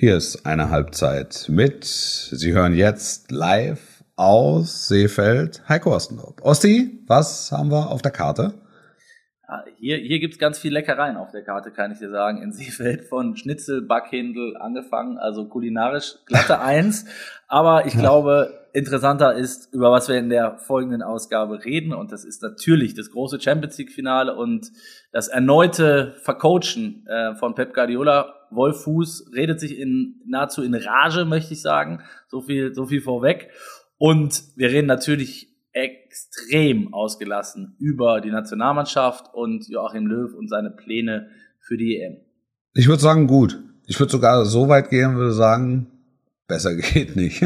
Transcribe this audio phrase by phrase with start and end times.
[0.00, 1.84] Hier ist eine Halbzeit mit.
[1.84, 6.36] Sie hören jetzt live aus Seefeld Heiko Ostendorf.
[6.40, 8.54] Osti, was haben wir auf der Karte?
[9.76, 12.40] Hier, hier gibt's ganz viel Leckereien auf der Karte, kann ich dir sagen.
[12.40, 17.04] In Seefeld von Schnitzel, Backhändel angefangen, also kulinarisch glatte Eins.
[17.46, 21.92] Aber ich glaube, interessanter ist, über was wir in der folgenden Ausgabe reden.
[21.92, 24.72] Und das ist natürlich das große Champions League-Finale und
[25.12, 28.39] das erneute Vercoachen äh, von Pep Guardiola.
[28.50, 32.00] Wolf Fuß redet sich in nahezu in Rage, möchte ich sagen.
[32.28, 33.50] So viel, so viel vorweg.
[33.98, 41.28] Und wir reden natürlich extrem ausgelassen über die Nationalmannschaft und Joachim Löw und seine Pläne
[41.60, 42.16] für die EM.
[42.74, 43.62] Ich würde sagen, gut.
[43.86, 45.88] Ich würde sogar so weit gehen, würde sagen,
[46.46, 47.38] besser geht nicht.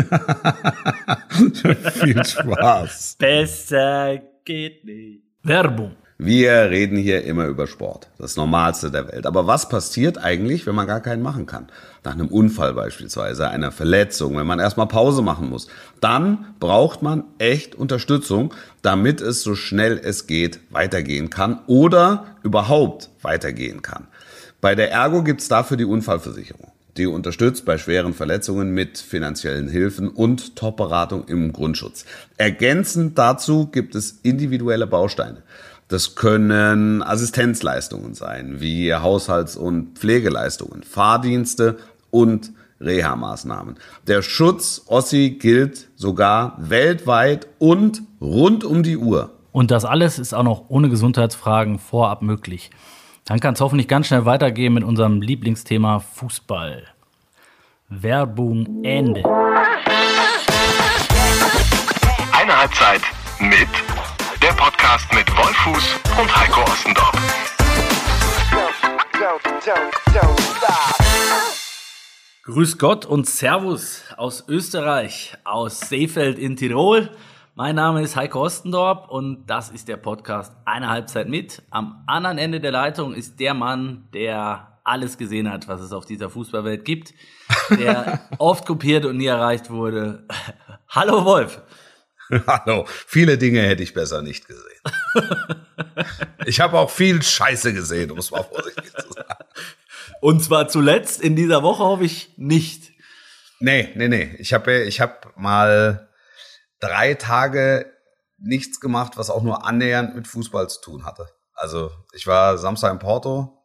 [1.30, 3.16] Viel Spaß.
[3.18, 5.22] Besser geht nicht.
[5.42, 5.96] Werbung.
[6.26, 9.26] Wir reden hier immer über Sport, das Normalste der Welt.
[9.26, 11.66] Aber was passiert eigentlich, wenn man gar keinen machen kann?
[12.02, 15.66] Nach einem Unfall beispielsweise, einer Verletzung, wenn man erstmal Pause machen muss.
[16.00, 23.10] Dann braucht man echt Unterstützung, damit es so schnell es geht weitergehen kann oder überhaupt
[23.20, 24.06] weitergehen kann.
[24.62, 26.72] Bei der Ergo gibt's dafür die Unfallversicherung.
[26.96, 32.06] Die unterstützt bei schweren Verletzungen mit finanziellen Hilfen und Top-Beratung im Grundschutz.
[32.38, 35.42] Ergänzend dazu gibt es individuelle Bausteine.
[35.94, 41.78] Das können Assistenzleistungen sein, wie Haushalts- und Pflegeleistungen, Fahrdienste
[42.10, 43.76] und Reha-Maßnahmen.
[44.08, 49.30] Der Schutz Ossi gilt sogar weltweit und rund um die Uhr.
[49.52, 52.72] Und das alles ist auch noch ohne Gesundheitsfragen vorab möglich.
[53.24, 56.88] Dann kann es hoffentlich ganz schnell weitergehen mit unserem Lieblingsthema Fußball.
[57.88, 59.22] Werbung Ende.
[62.32, 63.02] Eine Halbzeit
[63.38, 63.68] mit
[64.44, 67.12] der Podcast mit Wolfuß und Heiko Ostendorf.
[72.42, 77.08] Grüß Gott und Servus aus Österreich, aus Seefeld in Tirol.
[77.54, 81.62] Mein Name ist Heiko Ostendorp und das ist der Podcast Eine Halbzeit mit.
[81.70, 86.04] Am anderen Ende der Leitung ist der Mann, der alles gesehen hat, was es auf
[86.04, 87.14] dieser Fußballwelt gibt,
[87.70, 90.26] der oft kopiert und nie erreicht wurde.
[90.90, 91.62] Hallo Wolf.
[92.46, 94.80] Hallo, viele Dinge hätte ich besser nicht gesehen.
[96.46, 99.44] ich habe auch viel Scheiße gesehen, um es mal vorsichtig zu sagen.
[100.20, 102.92] Und zwar zuletzt in dieser Woche hoffe ich nicht.
[103.60, 104.34] Nee, nee, nee.
[104.38, 106.08] Ich habe ich hab mal
[106.80, 107.92] drei Tage
[108.38, 111.28] nichts gemacht, was auch nur annähernd mit Fußball zu tun hatte.
[111.52, 113.64] Also ich war Samstag in Porto,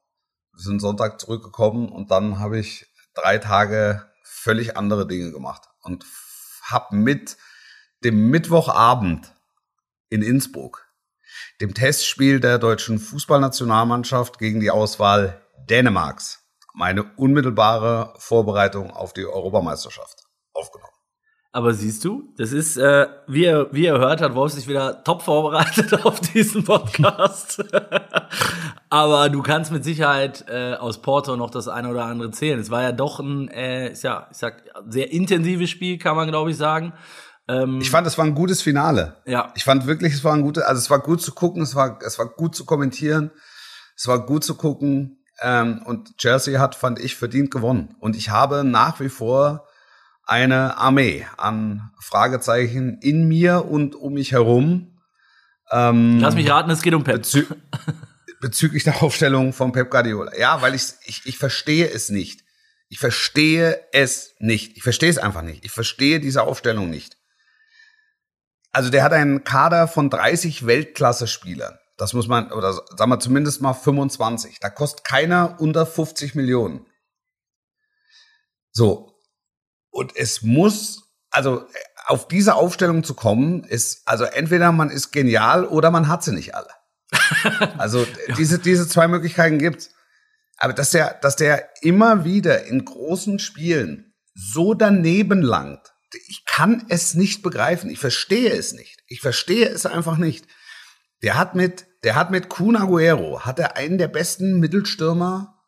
[0.54, 6.06] sind Sonntag zurückgekommen und dann habe ich drei Tage völlig andere Dinge gemacht und
[6.70, 7.38] habe mit
[8.04, 9.34] dem Mittwochabend
[10.10, 10.88] in Innsbruck,
[11.62, 16.44] dem Testspiel der deutschen Fußballnationalmannschaft gegen die Auswahl Dänemarks,
[16.74, 20.24] meine unmittelbare Vorbereitung auf die Europameisterschaft
[20.54, 20.94] aufgenommen.
[21.52, 25.04] Aber siehst du, das ist, äh, wie, ihr, wie ihr hört, hat Wolf sich wieder
[25.04, 27.64] top vorbereitet auf diesen Podcast.
[28.92, 32.60] Aber du kannst mit Sicherheit äh, aus Porto noch das eine oder andere zählen.
[32.60, 36.52] Es war ja doch ein, äh, ja, ich sag, sehr intensives Spiel, kann man glaube
[36.52, 36.94] ich sagen.
[37.50, 39.18] Ähm, ich fand, es war ein gutes Finale.
[39.26, 39.52] Ja.
[39.56, 42.00] Ich fand wirklich, es war ein gutes, also es war gut zu gucken, es war,
[42.06, 43.32] es war gut zu kommentieren,
[43.98, 45.26] es war gut zu gucken.
[45.42, 47.96] Ähm, und Chelsea hat, fand ich, verdient gewonnen.
[48.00, 49.66] Und ich habe nach wie vor
[50.26, 55.00] eine Armee an Fragezeichen in mir und um mich herum.
[55.72, 57.16] Ähm, Lass mich raten, es geht um Pep.
[57.16, 57.46] Bezü
[58.42, 60.38] bezüglich der Aufstellung von Pep Guardiola.
[60.38, 62.44] Ja, weil ich, ich, ich verstehe es nicht.
[62.90, 64.78] Ich verstehe es nicht.
[64.78, 65.66] Ich verstehe es einfach nicht.
[65.66, 67.19] Ich verstehe diese Aufstellung nicht.
[68.72, 71.78] Also der hat einen Kader von 30 Weltklasse-Spielern.
[71.98, 74.60] Das muss man, oder sagen wir zumindest mal 25.
[74.60, 76.86] Da kostet keiner unter 50 Millionen.
[78.72, 79.20] So.
[79.90, 81.66] Und es muss, also
[82.06, 86.32] auf diese Aufstellung zu kommen, ist, also entweder man ist genial oder man hat sie
[86.34, 86.70] nicht alle.
[87.78, 88.06] Also
[88.38, 89.92] diese, diese zwei Möglichkeiten gibt's.
[90.58, 95.94] Aber dass der, dass der immer wieder in großen Spielen so daneben langt,
[96.28, 97.90] ich kann es nicht begreifen.
[97.90, 99.04] Ich verstehe es nicht.
[99.08, 100.48] Ich verstehe es einfach nicht.
[101.22, 105.60] Der hat mit, der hat mit Kun Aguero, hat er einen der besten Mittelstürmer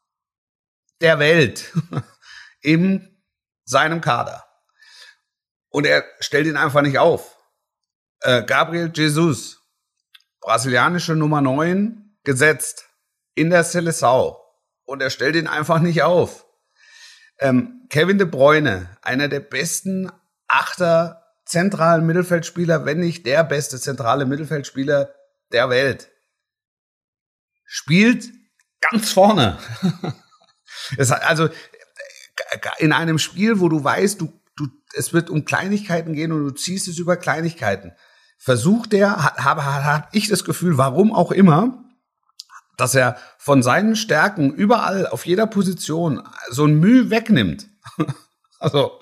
[1.01, 1.73] der Welt
[2.61, 3.21] in
[3.65, 4.45] seinem Kader.
[5.69, 7.37] Und er stellt ihn einfach nicht auf.
[8.21, 9.61] Äh, Gabriel Jesus,
[10.41, 12.89] brasilianische Nummer 9, gesetzt
[13.35, 14.37] in der Seleção.
[14.83, 16.45] Und er stellt ihn einfach nicht auf.
[17.39, 20.11] Ähm, Kevin de Bruyne, einer der besten
[20.51, 25.13] achter zentralen Mittelfeldspieler, wenn nicht der beste zentrale Mittelfeldspieler
[25.51, 26.09] der Welt.
[27.65, 28.29] Spielt
[28.79, 29.57] ganz vorne.
[30.97, 31.47] Also
[32.79, 36.51] in einem Spiel, wo du weißt, du, du, es wird um Kleinigkeiten gehen und du
[36.51, 37.93] ziehst es über Kleinigkeiten.
[38.37, 41.85] Versucht er, habe hab, hab ich das Gefühl, warum auch immer,
[42.77, 47.69] dass er von seinen Stärken überall auf jeder Position so ein Mühe wegnimmt.
[48.59, 48.99] also,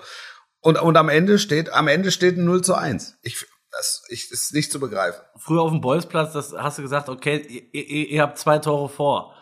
[0.60, 3.18] und, und am Ende steht, am Ende steht ein 0 zu 1.
[3.22, 5.20] Ich, das, ich, das ist nicht zu begreifen.
[5.36, 7.38] Früher auf dem Bolzplatz, das hast du gesagt, okay,
[7.72, 9.34] ihr, ihr, ihr habt zwei Tore vor.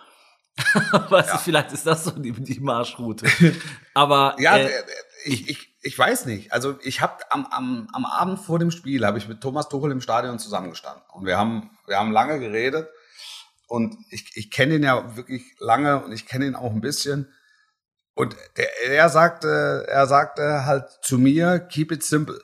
[1.10, 1.36] weißt ja.
[1.36, 3.26] du, vielleicht ist das so die, die Marschroute.
[3.94, 4.70] Aber ja, äh,
[5.24, 6.52] ich, ich, ich weiß nicht.
[6.52, 9.92] Also ich habe am, am, am Abend vor dem Spiel habe ich mit Thomas Tuchel
[9.92, 12.88] im Stadion zusammengestanden und wir haben wir haben lange geredet
[13.66, 17.32] und ich, ich kenne ihn ja wirklich lange und ich kenne ihn auch ein bisschen
[18.18, 22.40] und der, er sagte er sagte halt zu mir keep it simple.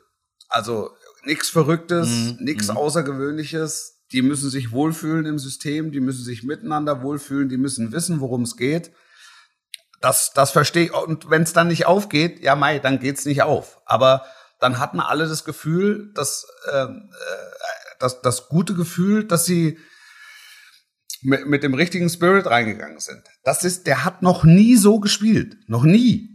[0.49, 0.91] Also
[1.25, 2.37] nichts Verrücktes, mhm.
[2.38, 2.76] nichts mhm.
[2.76, 4.05] Außergewöhnliches.
[4.12, 8.43] Die müssen sich wohlfühlen im System, die müssen sich miteinander wohlfühlen, die müssen wissen, worum
[8.43, 8.93] es geht.
[10.00, 10.94] Das, das verstehe ich.
[10.94, 13.81] Und wenn es dann nicht aufgeht, ja, Mai, dann geht's nicht auf.
[13.85, 14.25] Aber
[14.61, 19.81] dann hatten alle das Gefühl, dass ähm, äh, das, das gute Gefühl, dass sie
[21.25, 23.23] mit, mit dem richtigen Spirit reingegangen sind.
[23.43, 25.56] Das ist, der hat noch nie so gespielt.
[25.67, 26.31] Noch nie.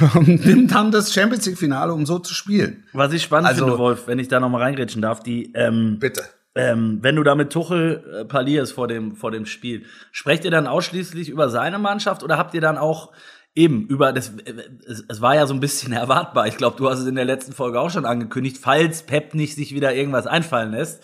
[0.14, 2.84] und nimmt dann das Champions League Finale, um so zu spielen.
[2.92, 6.22] Was ich spannend also, finde, Wolf, wenn ich da nochmal reingrätschen darf, die, ähm, bitte.
[6.54, 10.50] Ähm, wenn du da mit Tuchel äh, parlierst vor dem, vor dem Spiel, sprecht ihr
[10.50, 13.12] dann ausschließlich über seine Mannschaft oder habt ihr dann auch
[13.54, 14.54] eben über das, äh,
[14.86, 16.46] es, es war ja so ein bisschen erwartbar.
[16.46, 19.54] Ich glaube, du hast es in der letzten Folge auch schon angekündigt, falls Pep nicht
[19.54, 21.02] sich wieder irgendwas einfallen lässt,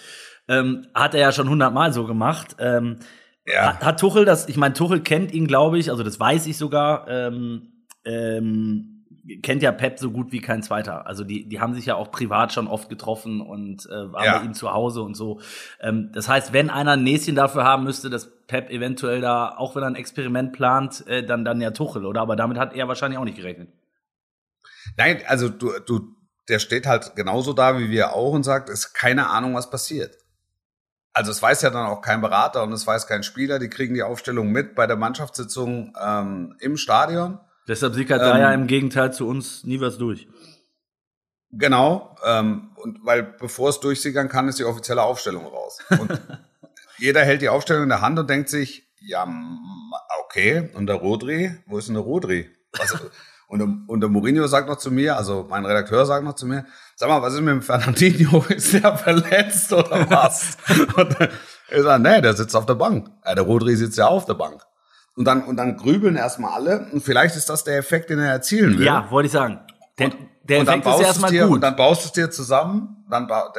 [0.49, 2.57] ähm, hat er ja schon hundertmal so gemacht.
[2.59, 2.97] Ähm,
[3.47, 3.75] ja.
[3.75, 6.57] hat, hat Tuchel das, ich meine, Tuchel kennt ihn, glaube ich, also das weiß ich
[6.57, 8.93] sogar, ähm, ähm,
[9.43, 11.07] kennt ja Pep so gut wie kein zweiter.
[11.07, 14.39] Also die, die haben sich ja auch privat schon oft getroffen und äh, waren ja.
[14.39, 15.41] bei ihm zu Hause und so.
[15.81, 19.77] Ähm, das heißt, wenn einer ein Näschen dafür haben müsste, dass Pep eventuell da, auch
[19.77, 22.21] wenn er ein Experiment plant, äh, dann, dann ja Tuchel, oder?
[22.21, 23.69] Aber damit hat er wahrscheinlich auch nicht gerechnet.
[24.97, 26.17] Nein, also du, du,
[26.49, 29.71] der steht halt genauso da wie wir auch und sagt, es ist keine Ahnung, was
[29.71, 30.17] passiert.
[31.13, 33.95] Also es weiß ja dann auch kein Berater und es weiß kein Spieler, die kriegen
[33.95, 37.39] die Aufstellung mit bei der Mannschaftssitzung ähm, im Stadion
[37.69, 40.29] Deshalb sickert ähm, da ja im Gegenteil zu uns nie was durch.
[41.51, 45.79] Genau, ähm, und weil bevor es durchsickern kann, ist die offizielle Aufstellung raus.
[45.91, 46.21] Und
[46.99, 49.27] jeder hält die Aufstellung in der Hand und denkt sich, ja,
[50.25, 52.51] okay, und der Rodri, wo ist denn der Rodri?
[52.79, 52.99] Also,
[53.53, 56.65] und, und der Mourinho sagt noch zu mir, also mein Redakteur sagt noch zu mir,
[56.97, 58.43] sag mal, was ist mit dem Fernandinho?
[58.49, 60.57] Ist der verletzt oder was?
[60.97, 61.17] und
[61.69, 63.11] er sagt, nee, der sitzt auf der Bank.
[63.27, 64.63] Ja, der Rodri sitzt ja auf der Bank.
[65.17, 66.87] Und dann, und dann grübeln erstmal alle.
[66.93, 68.87] Und vielleicht ist das der Effekt, den er erzielen will.
[68.87, 69.61] Ja, wollte ich sagen.
[69.99, 71.57] Der, und, der und Effekt ist erstmal dir, gut.
[71.57, 73.53] Und dann baust du es dir zusammen, dann, ba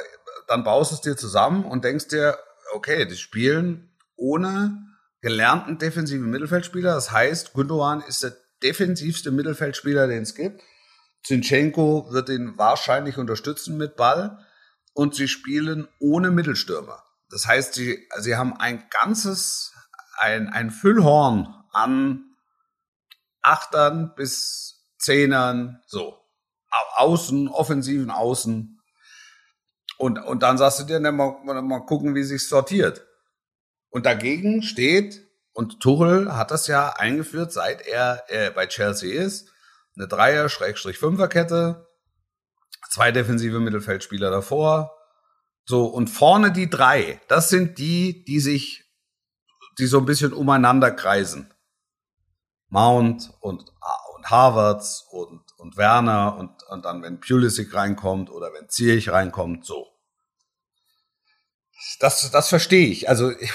[0.48, 2.36] dann baust du es dir zusammen und denkst dir,
[2.74, 4.88] okay, die spielen ohne
[5.22, 6.96] gelernten defensiven Mittelfeldspieler.
[6.96, 8.34] Das heißt, Gündogan ist der
[8.64, 10.62] defensivste Mittelfeldspieler, den es gibt.
[11.24, 14.40] Zinchenko wird ihn wahrscheinlich unterstützen mit Ball.
[14.94, 17.04] Und sie spielen ohne Mittelstürmer.
[17.30, 19.74] Das heißt, sie, sie haben ein ganzes
[20.20, 22.26] ein, ein Füllhorn an
[23.42, 26.20] Achtern bis Zehnern, so.
[26.96, 28.80] Außen, offensiven Außen.
[29.98, 33.06] Und, und dann sagst du dir, ne, mal, mal gucken, wie sich sortiert.
[33.90, 35.23] Und dagegen steht,
[35.54, 39.50] und Tuchel hat das ja eingeführt, seit er äh, bei Chelsea ist,
[39.96, 41.88] eine Dreier-Fünfer-Kette,
[42.90, 44.98] zwei defensive Mittelfeldspieler davor,
[45.66, 48.84] so, und vorne die drei, das sind die, die sich
[49.80, 51.54] die so ein bisschen umeinander kreisen.
[52.70, 53.72] Mount und,
[54.16, 59.66] und Harvards und, und Werner und, und dann, wenn Pulisic reinkommt oder wenn Zierich reinkommt,
[59.66, 59.88] so.
[62.00, 63.10] Das, das verstehe ich.
[63.10, 63.52] Also ich,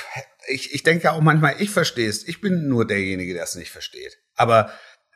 [0.48, 2.26] ich, ich denke auch manchmal, ich verstehe es.
[2.26, 4.18] Ich bin nur derjenige, der es nicht versteht.
[4.34, 4.70] Aber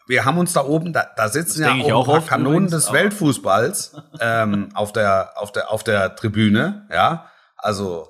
[0.06, 3.96] wir haben uns da oben, da, da sitzen das ja auch, auch Kanonen des Weltfußballs
[4.20, 7.30] ähm, auf der auf der auf der Tribüne, ja.
[7.56, 8.08] Also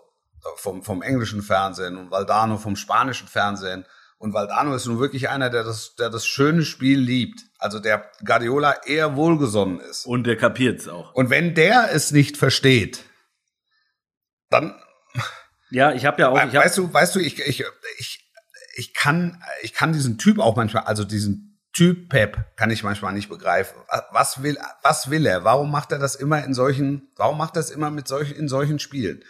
[0.56, 3.84] vom, vom englischen Fernsehen und Valdano vom spanischen Fernsehen.
[4.18, 7.40] Und Valdano ist nun wirklich einer, der das, der das schöne Spiel liebt.
[7.58, 10.06] Also der Guardiola eher wohlgesonnen ist.
[10.06, 11.12] Und der kapiert es auch.
[11.14, 13.04] Und wenn der es nicht versteht,
[14.48, 14.80] dann.
[15.72, 16.36] Ja, ich habe ja auch.
[16.36, 17.64] Ich hab weißt du, weißt du, ich, ich,
[17.98, 18.32] ich,
[18.76, 23.14] ich kann, ich kann diesen Typ auch manchmal, also diesen Typ Pep kann ich manchmal
[23.14, 23.76] nicht begreifen.
[24.10, 25.44] Was will, was will er?
[25.44, 28.48] Warum macht er das immer in solchen, warum macht er das immer mit solchen, in
[28.48, 29.24] solchen Spielen?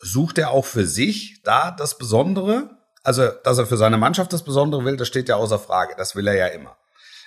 [0.00, 2.70] sucht er auch für sich da das Besondere?
[3.02, 5.94] Also, dass er für seine Mannschaft das Besondere will, das steht ja außer Frage.
[5.96, 6.76] Das will er ja immer.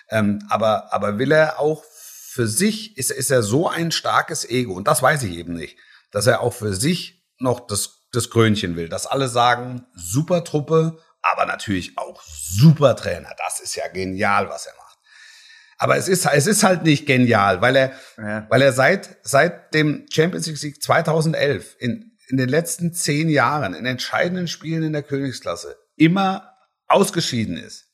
[0.09, 4.73] Ähm, aber, aber will er auch für sich, ist, ist er so ein starkes Ego,
[4.73, 5.77] und das weiß ich eben nicht,
[6.11, 10.99] dass er auch für sich noch das, das Krönchen will, dass alle sagen, super Truppe,
[11.21, 13.29] aber natürlich auch super Trainer.
[13.37, 14.97] Das ist ja genial, was er macht.
[15.77, 18.45] Aber es ist, es ist halt nicht genial, weil er, ja.
[18.49, 23.73] weil er seit, seit dem Champions League Sieg 2011 in, in den letzten zehn Jahren
[23.73, 26.55] in entscheidenden Spielen in der Königsklasse immer
[26.87, 27.87] ausgeschieden ist.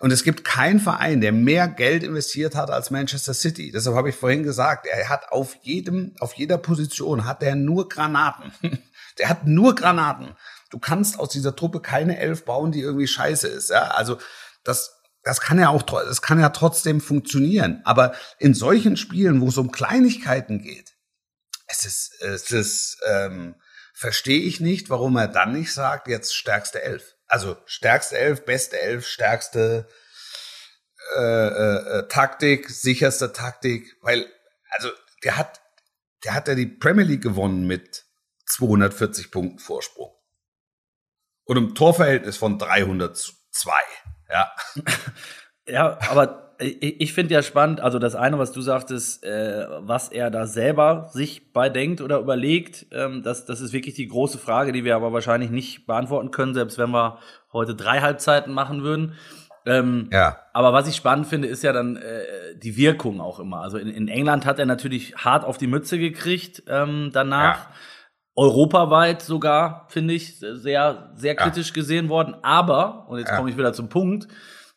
[0.00, 3.72] Und es gibt keinen Verein, der mehr Geld investiert hat als Manchester City.
[3.72, 7.88] Deshalb habe ich vorhin gesagt, er hat auf jedem, auf jeder Position hat er nur
[7.88, 8.52] Granaten.
[9.18, 10.36] der hat nur Granaten.
[10.70, 13.70] Du kannst aus dieser Truppe keine Elf bauen, die irgendwie scheiße ist.
[13.70, 14.18] Ja, also
[14.64, 17.80] das, das kann ja auch, das kann ja trotzdem funktionieren.
[17.84, 20.94] Aber in solchen Spielen, wo es um Kleinigkeiten geht,
[21.66, 23.54] es ist, es ist, ähm,
[23.94, 27.14] verstehe ich nicht, warum er dann nicht sagt, jetzt stärkste Elf.
[27.26, 29.88] Also stärkste Elf, beste Elf, stärkste
[31.16, 34.26] äh, äh, äh, Taktik, sicherste Taktik, weil,
[34.70, 34.90] also
[35.24, 35.60] der hat,
[36.24, 38.04] der hat ja die Premier League gewonnen mit
[38.58, 40.12] 240 Punkten Vorsprung.
[41.44, 43.72] Und im Torverhältnis von 302.
[44.30, 44.52] Ja.
[45.70, 50.08] Ja, aber ich, ich finde ja spannend, also das eine, was du sagtest, äh, was
[50.08, 54.38] er da selber sich bei denkt oder überlegt, ähm, das, das ist wirklich die große
[54.38, 57.18] Frage, die wir aber wahrscheinlich nicht beantworten können, selbst wenn wir
[57.52, 59.14] heute drei Halbzeiten machen würden.
[59.66, 60.38] Ähm, ja.
[60.54, 63.60] Aber was ich spannend finde, ist ja dann äh, die Wirkung auch immer.
[63.60, 67.68] Also in, in England hat er natürlich hart auf die Mütze gekriegt ähm, danach.
[67.68, 67.74] Ja.
[68.38, 71.74] Europaweit sogar, finde ich, sehr, sehr kritisch ja.
[71.74, 72.36] gesehen worden.
[72.42, 74.28] Aber, und jetzt komme ich wieder zum Punkt,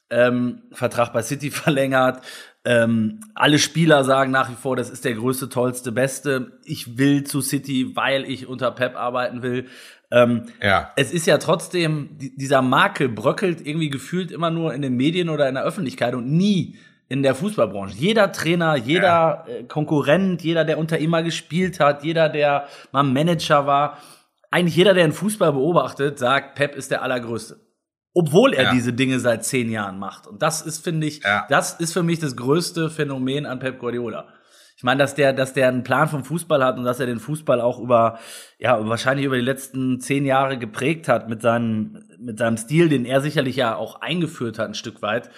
[0.09, 2.21] ähm, Vertrag bei City verlängert.
[2.65, 6.59] Ähm, alle Spieler sagen nach wie vor, das ist der größte, tollste, beste.
[6.63, 9.67] Ich will zu City, weil ich unter Pep arbeiten will.
[10.09, 10.91] Ähm, ja.
[10.95, 15.47] Es ist ja trotzdem, dieser Makel bröckelt irgendwie gefühlt immer nur in den Medien oder
[15.47, 16.77] in der Öffentlichkeit und nie
[17.11, 17.95] in der Fußballbranche.
[17.97, 19.45] Jeder Trainer, jeder ja.
[19.47, 23.97] Äh, Konkurrent, jeder, der unter ihm mal gespielt hat, jeder, der mal Manager war,
[24.49, 27.59] eigentlich jeder, der den Fußball beobachtet, sagt, Pep ist der Allergrößte
[28.13, 28.71] obwohl er ja.
[28.73, 30.27] diese Dinge seit zehn Jahren macht.
[30.27, 31.45] Und das ist, finde ich, ja.
[31.49, 34.27] das ist für mich das größte Phänomen an Pep Guardiola.
[34.75, 37.19] Ich meine, dass der, dass der einen Plan vom Fußball hat und dass er den
[37.19, 38.17] Fußball auch über,
[38.57, 43.05] ja, wahrscheinlich über die letzten zehn Jahre geprägt hat mit seinem, mit seinem Stil, den
[43.05, 45.29] er sicherlich ja auch eingeführt hat, ein Stück weit.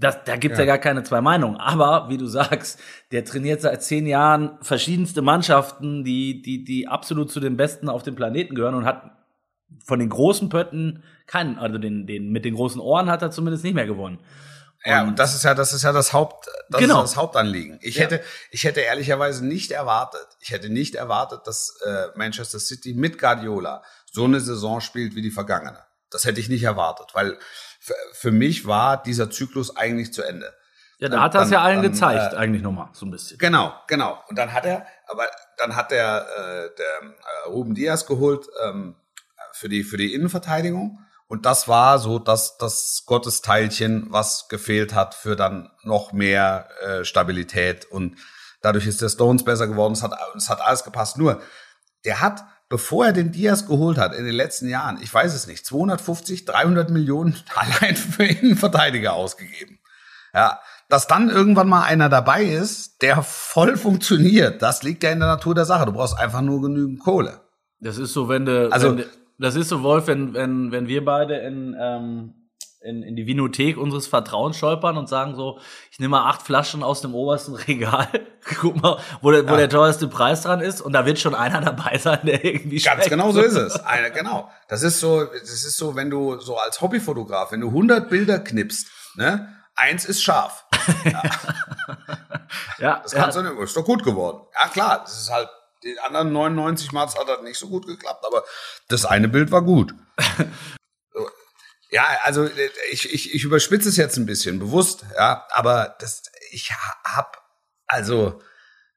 [0.00, 0.64] Das, da gibt's ja.
[0.64, 1.56] ja gar keine zwei Meinungen.
[1.56, 2.78] Aber wie du sagst,
[3.10, 8.04] der trainiert seit zehn Jahren verschiedenste Mannschaften, die, die, die absolut zu den Besten auf
[8.04, 9.10] dem Planeten gehören und hat
[9.84, 13.64] von den großen Pötten keinen, also den, den mit den großen Ohren hat er zumindest
[13.64, 14.18] nicht mehr gewonnen.
[14.84, 17.02] Und ja, und das ist ja, das ist ja das Haupt, das genau.
[17.02, 17.78] ist das Hauptanliegen.
[17.82, 18.02] Ich ja.
[18.02, 23.18] hätte, ich hätte ehrlicherweise nicht erwartet, ich hätte nicht erwartet, dass äh, Manchester City mit
[23.18, 25.80] Guardiola so eine Saison spielt wie die vergangene.
[26.10, 27.38] Das hätte ich nicht erwartet, weil
[27.88, 30.52] für, für mich war dieser Zyklus eigentlich zu Ende.
[30.98, 33.38] Ja, da hat er es ja allen dann, gezeigt, äh, eigentlich nochmal, so ein bisschen.
[33.38, 34.18] Genau, genau.
[34.28, 35.26] Und dann hat er, aber
[35.56, 38.96] dann hat der, äh, der äh, Ruben Diaz geholt ähm,
[39.52, 45.14] für die für die Innenverteidigung und das war so das, das Gottesteilchen, was gefehlt hat
[45.14, 47.84] für dann noch mehr äh, Stabilität.
[47.84, 48.16] Und
[48.62, 49.92] dadurch ist der Stones besser geworden.
[49.92, 51.18] Es hat, es hat alles gepasst.
[51.18, 51.42] Nur,
[52.06, 55.46] der hat, bevor er den Diaz geholt hat in den letzten Jahren, ich weiß es
[55.46, 59.78] nicht, 250, 300 Millionen allein für Innenverteidiger ausgegeben.
[60.34, 65.20] Ja, dass dann irgendwann mal einer dabei ist, der voll funktioniert, das liegt ja in
[65.20, 65.86] der Natur der Sache.
[65.86, 67.40] Du brauchst einfach nur genügend Kohle.
[67.80, 69.04] Das ist so, wenn du, also, wenn,
[69.38, 72.34] das ist so, Wolf, wenn, wenn, wenn wir beide in, ähm,
[72.80, 75.58] in, in die Vinothek unseres Vertrauens stolpern und sagen so,
[75.90, 78.08] ich nehme mal acht Flaschen aus dem obersten Regal,
[78.60, 79.50] guck mal, wo der, ja.
[79.50, 82.80] wo der teuerste Preis dran ist und da wird schon einer dabei sein, der irgendwie
[82.80, 83.10] Ganz schmeckt.
[83.10, 83.84] genau so ist es.
[83.84, 84.50] Eine, genau.
[84.68, 88.38] Das ist so, das ist so, wenn du so als Hobbyfotograf, wenn du 100 Bilder
[88.38, 90.64] knippst, ne, eins ist scharf.
[91.04, 91.22] Ja.
[92.78, 93.42] ja das kannst ja.
[93.42, 94.46] du nicht, ist doch gut geworden.
[94.54, 95.48] Ja klar, das ist halt
[95.84, 98.42] die anderen 99 Mal hat das nicht so gut geklappt, aber
[98.88, 99.94] das eine Bild war gut.
[101.90, 102.48] ja, also
[102.90, 106.70] ich, ich, ich überspitze es jetzt ein bisschen, bewusst, ja, aber das, ich
[107.04, 107.42] hab,
[107.86, 108.40] also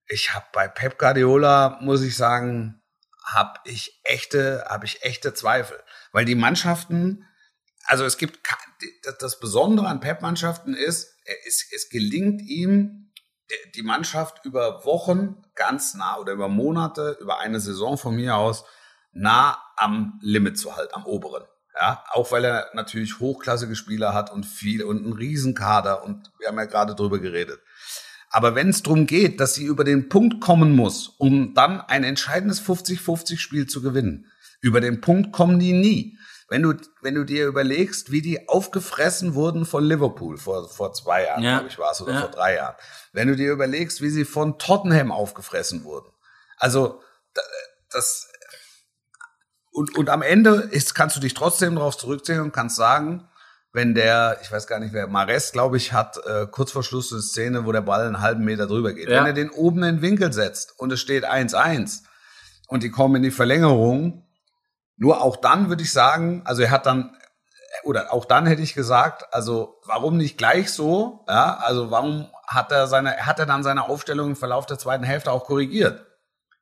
[0.08, 2.82] ich habe bei Pep Guardiola, muss ich sagen,
[3.26, 5.82] habe ich echte, habe ich echte Zweifel,
[6.12, 7.26] weil die Mannschaften,
[7.86, 8.40] also es gibt
[9.20, 13.12] das Besondere an Pep-Mannschaften ist, es, es gelingt ihm
[13.76, 18.66] die Mannschaft über Wochen ganz nah oder über Monate, über eine Saison von mir aus
[19.12, 21.44] nah am Limit zu halten, am oberen.
[21.76, 26.50] Ja, auch weil er natürlich hochklassige Spieler hat und viel und einen Riesenkader und wir
[26.50, 27.60] haben ja gerade drüber geredet.
[28.30, 32.04] Aber wenn es darum geht, dass sie über den Punkt kommen muss, um dann ein
[32.04, 36.18] entscheidendes 50-50 Spiel zu gewinnen, über den Punkt kommen die nie
[36.52, 41.24] wenn du, wenn du dir überlegst, wie die aufgefressen wurden von Liverpool vor, vor zwei
[41.24, 41.60] Jahren, ja.
[41.60, 42.20] glaube ich, war es, oder ja.
[42.20, 42.76] vor drei Jahren.
[43.14, 46.12] Wenn du dir überlegst, wie sie von Tottenham aufgefressen wurden.
[46.58, 47.02] Also,
[47.90, 48.30] das,
[49.72, 53.28] und, und am Ende ist, kannst du dich trotzdem darauf zurückziehen und kannst sagen,
[53.74, 57.14] wenn der, ich weiß gar nicht wer, Mares, glaube ich, hat äh, kurz vor Schluss
[57.14, 59.08] eine Szene, wo der Ball einen halben Meter drüber geht.
[59.08, 59.20] Ja.
[59.20, 62.02] Wenn er den oben in den Winkel setzt und es steht 1-1
[62.68, 64.28] und die kommen in die Verlängerung,
[64.98, 67.16] nur auch dann würde ich sagen, also er hat dann,
[67.84, 71.24] oder auch dann hätte ich gesagt, also warum nicht gleich so?
[71.30, 75.06] Ja, also warum hat er seine, hat er dann seine Aufstellung im Verlauf der zweiten
[75.06, 76.06] Hälfte auch korrigiert?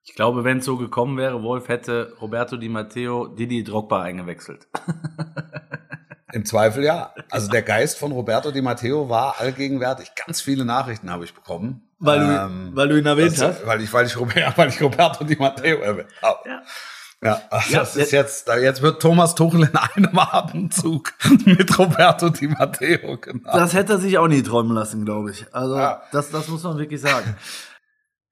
[0.10, 4.68] Ich glaube, wenn es so gekommen wäre, Wolf hätte Roberto Di Matteo Didi Drogba eingewechselt.
[6.34, 7.14] Im Zweifel ja.
[7.30, 10.12] Also der Geist von Roberto Di Matteo war allgegenwärtig.
[10.26, 11.88] Ganz viele Nachrichten habe ich bekommen.
[12.00, 13.68] Weil du, Ähm, weil du ihn erwähnt das, hast.
[13.68, 14.16] Weil ich, weil ich,
[14.58, 16.40] weil ich Roberto Di Matteo erwähnt habe.
[16.50, 16.62] Ja.
[17.22, 21.14] Ja, ach, Ja, das ist jetzt, jetzt wird Thomas Tuchel in einem Atemzug
[21.46, 23.46] mit Roberto Di Matteo genannt.
[23.54, 25.46] Das hätte er sich auch nie träumen lassen, glaube ich.
[25.54, 26.02] Also Ja.
[26.12, 27.36] das, das muss man wirklich sagen.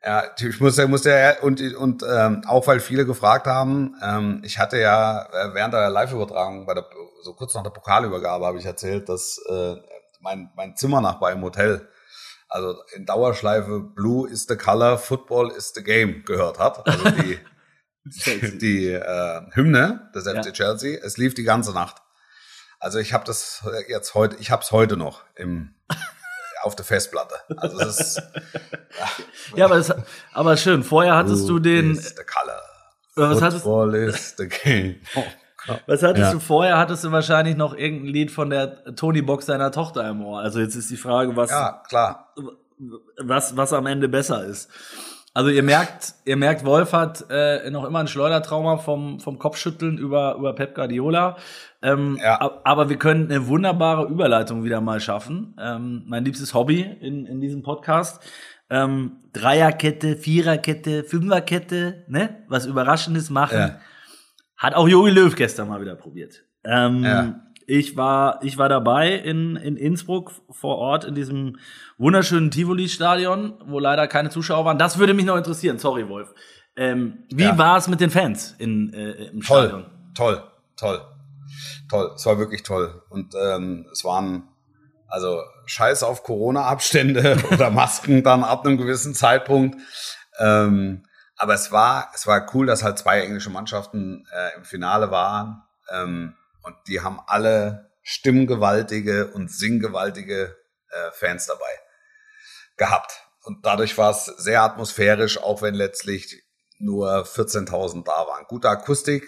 [0.07, 4.41] Ja, ich muss ja, muss ja, und, und ähm, auch weil viele gefragt haben, ähm,
[4.45, 6.85] ich hatte ja äh, während der Live-Übertragung, bei der,
[7.23, 9.75] so kurz nach der Pokalübergabe, habe ich erzählt, dass äh,
[10.21, 11.89] mein, mein Zimmernachbar im Hotel,
[12.47, 16.87] also in Dauerschleife Blue is the color, Football is the game gehört hat.
[16.87, 17.37] Also die,
[18.09, 18.57] Chelsea.
[18.59, 20.51] die äh, Hymne des FC Ja.
[20.53, 20.99] Chelsea.
[21.03, 21.97] Es lief die ganze Nacht.
[22.79, 25.75] Also ich habe das jetzt heute, ich habe es heute noch im
[26.63, 27.35] auf der Festplatte.
[27.57, 28.21] Also es ist
[29.55, 29.93] Ja, aber, das,
[30.33, 30.83] aber schön.
[30.83, 31.91] Vorher hattest du den.
[31.91, 32.61] is the color.
[33.15, 33.65] Oder was hattest,
[34.17, 34.95] is the game.
[35.69, 36.31] Oh was hattest Ja.
[36.31, 36.77] du vorher?
[36.77, 40.39] Hattest du wahrscheinlich noch irgendein Lied von der Tony Box deiner Tochter im Ohr.
[40.39, 42.33] Also jetzt ist die Frage, was, Ja, klar.
[43.17, 44.69] was, was am Ende besser ist.
[45.37, 49.99] Also ihr merkt, ihr merkt, Wolf hat äh, noch immer ein Schleudertrauma vom, vom Kopfschütteln
[49.99, 51.37] über, über Pep Guardiola.
[51.83, 52.37] Ähm, Ja.
[52.41, 55.55] ab- Aber wir können eine wunderbare Überleitung wieder mal schaffen.
[55.61, 58.19] Ähm, mein liebstes Hobby in, in diesem Podcast.
[58.71, 62.43] Ähm, Dreierkette, Viererkette, Fünferkette, ne?
[62.47, 63.59] Was Überraschendes machen.
[63.59, 63.79] Ja.
[64.57, 66.45] Hat auch Jogi Löw gestern mal wieder probiert.
[66.63, 67.41] Ähm, Ja.
[67.69, 71.57] Ich war, ich war dabei in, in Innsbruck vor Ort in diesem
[71.97, 74.77] wunderschönen Tivoli-Stadion, wo leider keine Zuschauer waren.
[74.77, 75.77] Das würde mich noch interessieren.
[75.77, 76.33] Sorry, Wolf.
[76.77, 77.57] Ähm, wie Ja.
[77.57, 79.85] war es mit den Fans in, äh, im Toll, Stadion?
[80.15, 80.43] toll,
[80.77, 81.01] toll,
[81.89, 82.11] toll.
[82.15, 83.01] Es war wirklich toll.
[83.09, 84.47] Und ähm, es waren
[85.09, 89.75] also Scheiß auf Corona-Abstände oder Masken dann ab einem gewissen Zeitpunkt.
[90.39, 91.03] Ähm,
[91.35, 95.63] aber es war, es war cool, dass halt zwei englische Mannschaften äh, im Finale waren.
[95.93, 96.33] Ähm,
[96.67, 100.55] und die haben alle stimmgewaltige und singgewaltige
[100.89, 101.79] äh, Fans dabei
[102.75, 103.23] gehabt.
[103.43, 106.43] Und dadurch war es sehr atmosphärisch, auch wenn letztlich
[106.79, 108.45] nur 14.000 da waren.
[108.47, 109.23] Gute Akustik,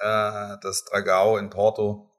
[0.00, 2.10] äh, das Dragao in Porto.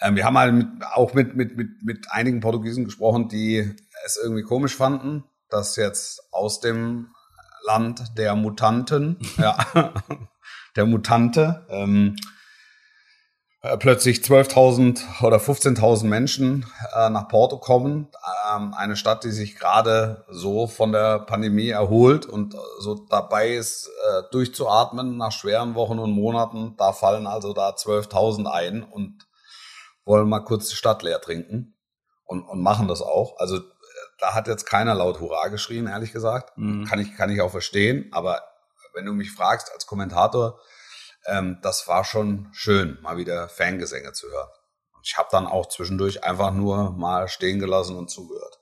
[0.00, 4.18] Ähm, wir haben halt mit, auch mit, mit, mit, mit einigen Portugiesen gesprochen, die es
[4.22, 7.14] irgendwie komisch fanden, dass jetzt aus dem
[7.64, 9.94] Land der Mutanten, ja,
[10.76, 12.37] der Mutante, ähm, äh,
[13.60, 18.08] plötzlich 12.000 oder 15.000 Menschen äh, nach Porto kommen.
[18.54, 23.50] Ähm, eine Stadt, die sich gerade so von der Pandemie erholt und äh, so dabei
[23.50, 26.76] ist, äh, durchzuatmen nach schweren Wochen und Monaten.
[26.76, 29.26] Da fallen also da 12.000 ein und
[30.04, 31.76] wollen mal kurz die Stadt leer trinken
[32.24, 33.38] und, und machen das auch.
[33.38, 33.62] Also äh,
[34.20, 36.56] da hat jetzt keiner laut Hurra geschrien, ehrlich gesagt.
[36.56, 36.84] Mhm.
[36.84, 38.08] Kann ich, kann ich auch verstehen.
[38.12, 38.40] Aber
[38.94, 40.60] wenn du mich fragst als Kommentator,
[41.28, 44.48] ähm, das war schon schön, mal wieder Fangesänge zu hören.
[44.94, 48.58] Und ich habe dann auch zwischendurch einfach nur mal stehen gelassen und zugehört.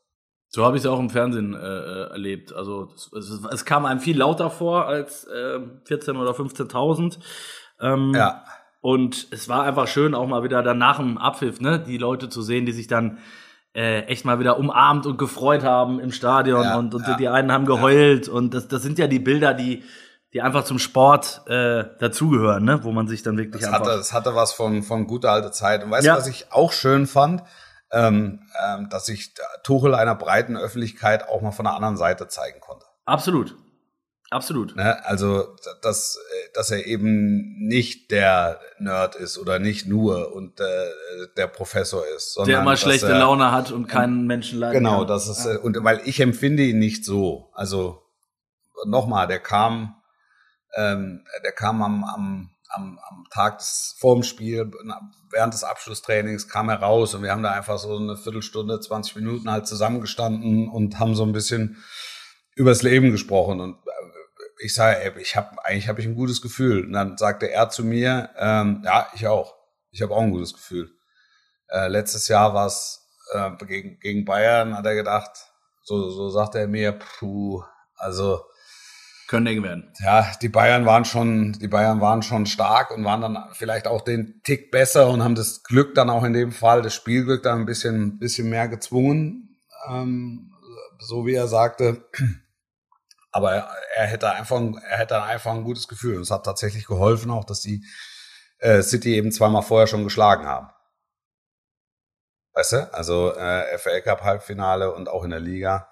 [0.48, 2.52] So habe ich es auch im Fernsehen äh, äh, erlebt.
[2.52, 7.18] Also es, es, es kam einem viel lauter vor als äh, 14.000 oder 15.000.
[7.81, 8.44] Ähm, Ja,
[8.81, 12.29] Und es war einfach schön, auch mal wieder dann nach dem Abpfiff, ne, die Leute
[12.29, 13.18] zu sehen, die sich dann
[13.74, 17.29] äh, echt mal wieder umarmt und gefreut haben im Stadion Ja, und, und ja, die
[17.29, 19.83] einen haben geheult und das, das sind ja die Bilder, die,
[20.32, 23.86] die einfach zum Sport äh, dazugehören, ne, wo man sich dann wirklich das einfach.
[23.86, 25.82] hatte, das hatte was von, von guter alte Zeit.
[25.84, 26.16] Und weißt du, Ja.
[26.16, 27.42] was ich auch schön fand?
[27.92, 32.60] Ähm, ähm, dass sich Tuchel einer breiten Öffentlichkeit auch mal von der anderen Seite zeigen
[32.60, 32.84] konnte.
[33.04, 33.54] Absolut.
[34.28, 34.74] Absolut.
[34.74, 35.04] Ne?
[35.06, 40.64] Also, dass, äh, dass er eben nicht der Nerd ist oder nicht nur und äh,
[41.36, 44.98] der Professor ist, sondern Der immer schlechte er, Laune hat und keinen Menschen leiden Genau,
[44.98, 45.06] kann.
[45.06, 47.50] das ist, äh, und weil ich empfinde ihn nicht so.
[47.54, 48.02] Also
[48.84, 49.94] nochmal, der kam,
[50.74, 54.70] ähm, der kam am, am, am, am Tag des, vorm Spiel,
[55.31, 59.16] während des Abschlusstrainings kam er raus und wir haben da einfach so eine Viertelstunde, 20
[59.16, 61.83] Minuten halt zusammengestanden und haben so ein bisschen
[62.55, 64.07] übers Leben gesprochen und äh,
[64.59, 66.87] ich sage, ey, ich habe eigentlich habe ich ein gutes Gefühl.
[66.87, 69.55] Und dann sagte er zu mir, ähm, ja, ich auch.
[69.90, 70.90] Ich habe auch ein gutes Gefühl.
[71.68, 75.31] Äh, letztes Jahr war es äh, gegen, gegen Bayern, hat er gedacht,
[75.83, 77.62] so, so sagte er mir, puh,
[77.96, 78.42] also
[79.26, 79.92] können eng werden.
[79.98, 84.02] Ja, die Bayern waren schon, die Bayern waren schon stark und waren dann vielleicht auch
[84.02, 87.60] den Tick besser und haben das Glück dann auch in dem Fall, das Spielglück dann
[87.60, 89.56] ein bisschen, bisschen mehr gezwungen,
[89.88, 90.52] ähm,
[91.00, 92.08] so wie er sagte.
[93.32, 93.52] Aber
[93.94, 96.16] er, hätte einfach, er hätte einfach ein gutes Gefühl.
[96.16, 97.84] Und es hat tatsächlich geholfen auch, dass die
[98.58, 100.70] äh, City eben zweimal vorher schon geschlagen haben.
[102.54, 102.94] Weißt du?
[102.94, 105.86] Also äh, FA Cup Halbfinale und auch in der Liga.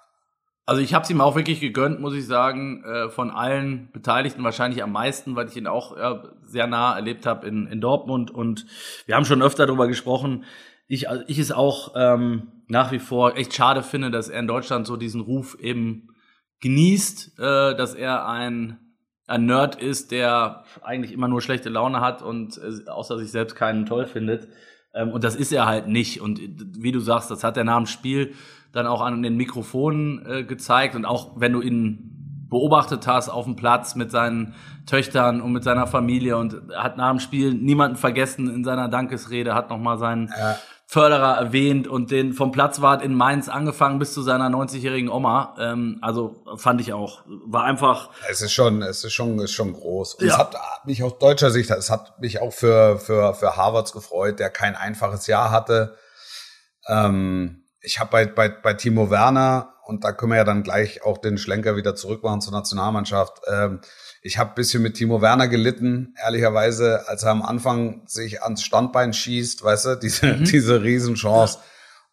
[0.67, 4.43] Also ich habe es ihm auch wirklich gegönnt, muss ich sagen, äh, von allen Beteiligten
[4.43, 8.31] wahrscheinlich am meisten, weil ich ihn auch ja, sehr nah erlebt habe in, in Dortmund
[8.31, 8.65] und
[9.05, 10.43] wir haben schon öfter darüber gesprochen.
[10.87, 14.47] Ich, also ich es auch ähm, nach wie vor echt schade finde, dass er in
[14.47, 16.09] Deutschland so diesen Ruf eben
[16.61, 18.79] genießt, äh, dass er ein,
[19.27, 23.55] ein Nerd ist, der eigentlich immer nur schlechte Laune hat und äh, außer sich selbst
[23.55, 24.47] keinen toll findet.
[24.95, 26.21] Ähm, und das ist er halt nicht.
[26.21, 26.41] Und
[26.79, 28.33] wie du sagst, das hat er nach dem Spiel
[28.75, 30.95] dann auch an den Mikrofonen äh, gezeigt.
[30.95, 32.11] Und auch wenn du ihn
[32.49, 34.53] beobachtet hast auf dem Platz mit seinen
[34.85, 39.55] Töchtern und mit seiner Familie und hat nach dem Spiel niemanden vergessen in seiner Dankesrede,
[39.55, 40.57] hat nochmal seinen ja.
[40.87, 45.55] Förderer erwähnt und den vom Platzwart in Mainz angefangen bis zu seiner 90-jährigen Oma.
[45.57, 47.23] Ähm, also fand ich auch.
[47.25, 48.09] War einfach.
[48.29, 50.15] Es ist schon, es ist schon, ist schon groß.
[50.15, 50.33] Und ja.
[50.33, 54.39] es hat mich aus deutscher Sicht, es hat mich auch für, für, für Harvards gefreut,
[54.39, 55.95] der kein einfaches Jahr hatte.
[56.87, 61.03] Ähm, ich habe bei, bei, bei Timo Werner, und da können wir ja dann gleich
[61.03, 63.81] auch den Schlenker wieder zurück machen zur Nationalmannschaft, ähm,
[64.21, 69.13] ich habe bisschen mit Timo Werner gelitten, ehrlicherweise, als er am Anfang sich ans Standbein
[69.13, 70.43] schießt, weißt du, diese, mhm.
[70.45, 71.59] diese Riesenchance.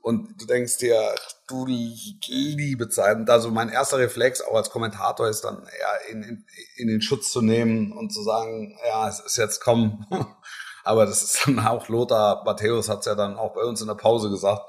[0.02, 1.00] Und du denkst dir,
[1.46, 3.16] du liebe Zeit.
[3.16, 6.44] Und also mein erster Reflex auch als Kommentator ist dann ja in, in,
[6.76, 10.06] in den Schutz zu nehmen und zu sagen, ja, es ist jetzt komm.
[10.84, 13.86] Aber das ist dann auch Lothar Matthäus hat es ja dann auch bei uns in
[13.86, 14.68] der Pause gesagt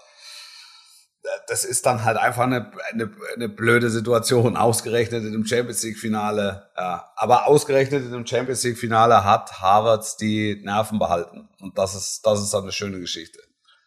[1.48, 6.70] das ist dann halt einfach eine, eine, eine blöde Situation, ausgerechnet in dem Champions League-Finale.
[6.78, 7.12] Ja.
[7.16, 11.50] Aber ausgerechnet in dem Champions League-Finale hat Harvards die Nerven behalten.
[11.62, 13.40] Und das ist, das ist dann eine schöne Geschichte.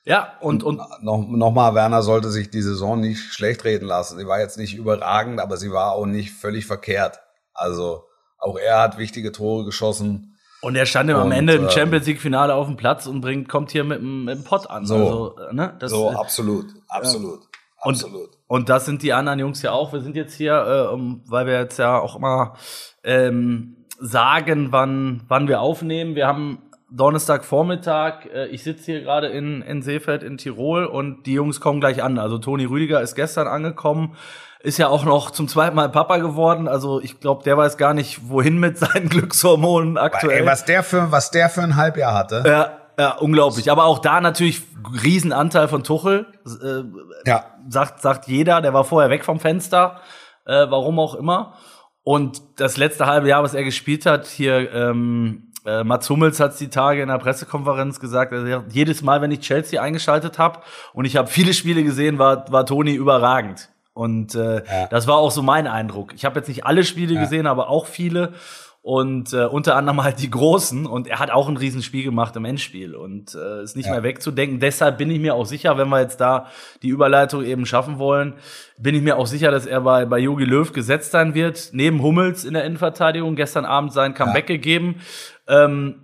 [0.04, 3.86] Ja, und, und, und noch, noch mal, Werner sollte sich die Saison nicht schlecht reden
[3.86, 4.16] lassen.
[4.16, 7.18] Sie war jetzt nicht überragend, aber sie war auch nicht völlig verkehrt.
[7.52, 8.04] Also
[8.38, 10.35] auch er hat wichtige Tore geschossen.
[10.62, 13.20] Und er stand und, am Ende im ähm, Champions League Finale auf dem Platz und
[13.20, 14.86] bringt, kommt hier mit dem, mit dem Pott an.
[14.86, 15.74] So, also, ne?
[15.78, 17.40] das, so absolut, absolut.
[17.40, 17.48] Ja.
[17.78, 18.30] Absolut.
[18.46, 19.92] Und, und das sind die anderen Jungs ja auch.
[19.92, 20.98] Wir sind jetzt hier, äh,
[21.30, 22.56] weil wir jetzt ja auch immer
[23.04, 26.14] ähm, sagen, wann, wann wir aufnehmen.
[26.14, 26.58] Wir haben
[26.90, 28.26] Donnerstagvormittag.
[28.32, 32.02] Äh, ich sitze hier gerade in, in Seefeld in Tirol und die Jungs kommen gleich
[32.02, 32.18] an.
[32.18, 34.16] Also Toni Rüdiger ist gestern angekommen
[34.60, 36.68] ist ja auch noch zum zweiten Mal Papa geworden.
[36.68, 40.40] Also ich glaube, der weiß gar nicht, wohin mit seinen Glückshormonen aktuell.
[40.40, 42.42] Ey, was der für was der für ein Halbjahr hatte.
[42.46, 43.70] Ja, ja, unglaublich.
[43.70, 44.62] Aber auch da natürlich
[45.02, 46.26] Riesenanteil von Tuchel.
[46.46, 47.44] Äh, ja.
[47.68, 50.00] Sagt, sagt jeder, der war vorher weg vom Fenster,
[50.46, 51.54] äh, warum auch immer.
[52.02, 56.58] Und das letzte halbe Jahr, was er gespielt hat, hier ähm, äh, Mats Hummels hat
[56.60, 60.60] die Tage in der Pressekonferenz gesagt, also jedes Mal, wenn ich Chelsea eingeschaltet habe
[60.94, 63.68] und ich habe viele Spiele gesehen, war, war Toni überragend.
[63.96, 64.86] Und äh, ja.
[64.88, 66.12] das war auch so mein Eindruck.
[66.14, 67.20] Ich habe jetzt nicht alle Spiele ja.
[67.22, 68.34] gesehen, aber auch viele
[68.82, 70.84] und äh, unter anderem halt die Großen.
[70.84, 73.92] Und er hat auch ein Riesenspiel gemacht im Endspiel und äh, ist nicht ja.
[73.92, 74.60] mehr wegzudenken.
[74.60, 76.48] Deshalb bin ich mir auch sicher, wenn wir jetzt da
[76.82, 78.34] die Überleitung eben schaffen wollen,
[78.76, 81.70] bin ich mir auch sicher, dass er bei bei Jogi Löw gesetzt sein wird.
[81.72, 85.00] Neben Hummels in der Innenverteidigung gestern Abend sein Comeback gegeben.
[85.48, 86.02] Ähm,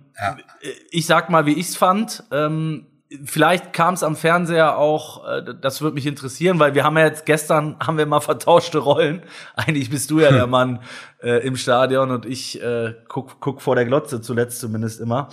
[0.89, 2.23] ich sag mal, wie ich's fand.
[2.31, 2.87] Ähm,
[3.23, 7.05] vielleicht kam es am Fernseher auch, äh, das würde mich interessieren, weil wir haben ja
[7.05, 9.23] jetzt gestern haben wir mal vertauschte Rollen.
[9.55, 10.79] Eigentlich bist du ja der Mann
[11.21, 15.29] äh, im Stadion und ich äh, guck, guck vor der Glotze zuletzt zumindest immer.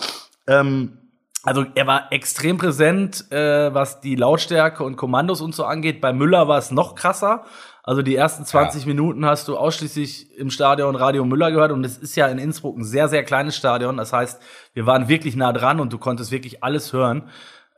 [0.47, 0.99] Ähm,
[1.43, 6.01] also er war extrem präsent, äh, was die Lautstärke und Kommandos und so angeht.
[6.01, 7.45] Bei Müller war es noch krasser.
[7.83, 8.89] Also die ersten 20 ja.
[8.89, 12.77] Minuten hast du ausschließlich im Stadion Radio Müller gehört und es ist ja in Innsbruck
[12.77, 13.97] ein sehr, sehr kleines Stadion.
[13.97, 14.41] Das heißt,
[14.75, 17.31] wir waren wirklich nah dran und du konntest wirklich alles hören.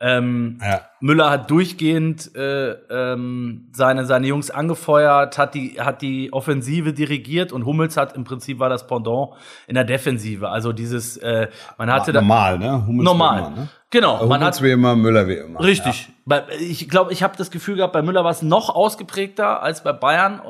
[0.04, 0.80] Ähm, ja.
[0.98, 7.52] Müller hat durchgehend äh, ähm, seine, seine Jungs angefeuert, hat die, hat die Offensive dirigiert
[7.52, 9.30] und Hummels hat im Prinzip war das Pendant
[9.68, 10.48] in der Defensive.
[10.48, 11.46] Also dieses, äh,
[11.78, 12.20] man hatte da.
[12.20, 12.84] Normal, ne?
[12.84, 13.38] Hummels normal.
[13.38, 13.68] Immer, ne?
[13.90, 14.14] Genau.
[14.14, 15.60] Hummels man hat, wie immer, Müller wie immer.
[15.60, 16.10] Richtig.
[16.28, 16.42] Ja.
[16.58, 19.92] Ich glaube, ich habe das Gefühl gehabt, bei Müller war es noch ausgeprägter als bei
[19.92, 20.42] Bayern,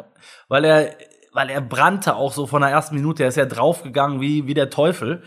[0.49, 0.95] weil er,
[1.35, 3.25] weil er brannte auch so von der ersten Minute.
[3.25, 5.23] Er ist ja draufgegangen wie, wie der Teufel.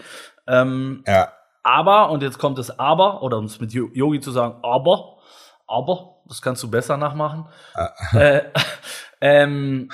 [0.47, 1.29] Ähm, ja.
[1.65, 5.17] Aber, und jetzt kommt das Aber, oder um es mit Yogi zu sagen, aber,
[5.65, 7.47] aber, das kannst du besser nachmachen.
[7.73, 7.89] Ah.
[8.13, 8.43] äh,
[9.21, 9.89] ähm,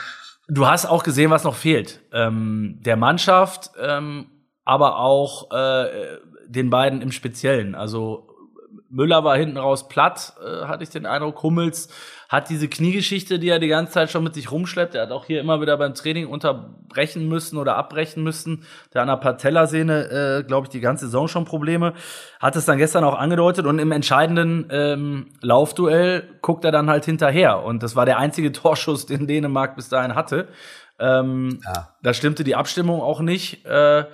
[0.50, 2.02] du hast auch gesehen, was noch fehlt.
[2.12, 4.30] Ähm, der Mannschaft, ähm,
[4.66, 7.74] aber auch äh, den beiden im Speziellen.
[7.74, 8.28] Also
[8.90, 11.42] Müller war hinten raus platt, äh, hatte ich den Eindruck.
[11.42, 11.88] Hummels
[12.32, 14.96] hat diese Kniegeschichte, die er die ganze Zeit schon mit sich rumschleppt.
[14.96, 18.64] Er hat auch hier immer wieder beim Training unterbrechen müssen oder abbrechen müssen.
[18.94, 21.94] Der an der Patellasehne, äh, glaube ich, die ganze Saison schon Probleme.
[22.40, 27.04] Hat es dann gestern auch angedeutet und im entscheidenden ähm, Laufduell guckt er dann halt
[27.04, 27.64] hinterher.
[27.64, 30.48] Und das war der einzige Torschuss, den Dänemark bis dahin hatte.
[31.00, 31.90] Ähm, ja.
[32.02, 33.66] Da stimmte die Abstimmung auch nicht.
[33.66, 34.06] Äh,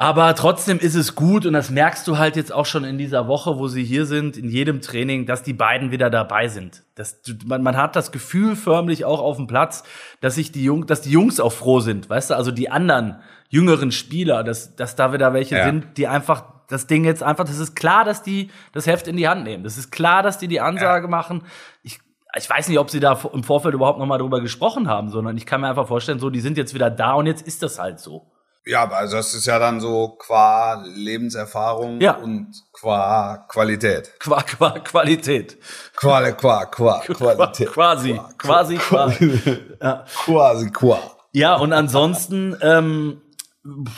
[0.00, 3.26] aber trotzdem ist es gut und das merkst du halt jetzt auch schon in dieser
[3.26, 6.84] Woche, wo sie hier sind, in jedem Training, dass die beiden wieder dabei sind.
[6.94, 9.82] Das, man, man hat das Gefühl förmlich auch auf dem Platz,
[10.20, 13.18] dass sich die Jungs, dass die Jungs auch froh sind, weißt du, also die anderen
[13.48, 15.64] jüngeren Spieler, dass, dass da wieder welche ja.
[15.64, 19.16] sind, die einfach das Ding jetzt einfach, das ist klar, dass die das Heft in
[19.16, 19.64] die Hand nehmen.
[19.64, 21.10] Das ist klar, dass die die Ansage ja.
[21.10, 21.42] machen.
[21.82, 21.98] Ich,
[22.36, 25.36] ich weiß nicht, ob sie da im Vorfeld überhaupt noch mal drüber gesprochen haben, sondern
[25.36, 27.80] ich kann mir einfach vorstellen, so, die sind jetzt wieder da und jetzt ist das
[27.80, 28.30] halt so.
[28.68, 32.16] Ja, also das ist ja dann so qua Lebenserfahrung ja.
[32.16, 34.12] und qua Qualität.
[34.20, 35.56] Qua, qua Qualität.
[35.96, 37.72] Quale, qua, qua, Qualität.
[37.72, 39.12] Quasi, qua, quasi, qua.
[39.82, 40.04] Ja.
[40.24, 40.98] Quasi, qua.
[41.32, 43.22] Ja, und ansonsten, ähm,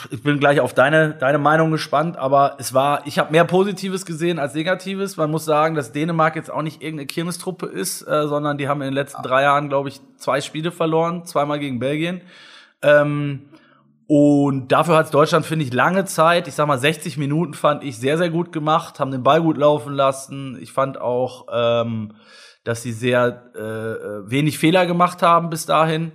[0.09, 4.05] ich bin gleich auf deine, deine Meinung gespannt, aber es war, ich habe mehr Positives
[4.05, 5.17] gesehen als Negatives.
[5.17, 8.81] Man muss sagen, dass Dänemark jetzt auch nicht irgendeine Kirmestruppe ist, äh, sondern die haben
[8.81, 12.21] in den letzten drei Jahren, glaube ich, zwei Spiele verloren, zweimal gegen Belgien.
[12.81, 13.50] Ähm,
[14.13, 17.97] und dafür hat Deutschland, finde ich, lange Zeit, ich sag mal 60 Minuten fand ich
[17.97, 20.57] sehr, sehr gut gemacht, haben den Ball gut laufen lassen.
[20.59, 22.11] Ich fand auch, ähm,
[22.65, 26.11] dass sie sehr äh, wenig Fehler gemacht haben bis dahin.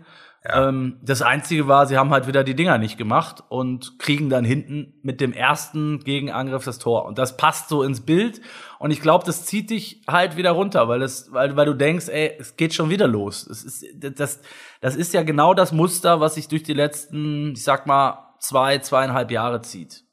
[0.47, 0.69] Ja.
[0.69, 4.45] Ähm, das Einzige war, sie haben halt wieder die Dinger nicht gemacht und kriegen dann
[4.45, 7.05] hinten mit dem ersten Gegenangriff das Tor.
[7.05, 8.41] Und das passt so ins Bild.
[8.79, 12.09] Und ich glaube, das zieht dich halt wieder runter, weil, das, weil, weil du denkst,
[12.09, 13.47] ey, es geht schon wieder los.
[13.47, 13.85] Es ist,
[14.19, 14.41] das,
[14.81, 18.79] das ist ja genau das Muster, was sich durch die letzten, ich sag mal, zwei,
[18.79, 20.05] zweieinhalb Jahre zieht.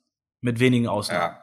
[0.42, 1.36] Mit wenigen Ausnahmen.
[1.36, 1.43] Ja.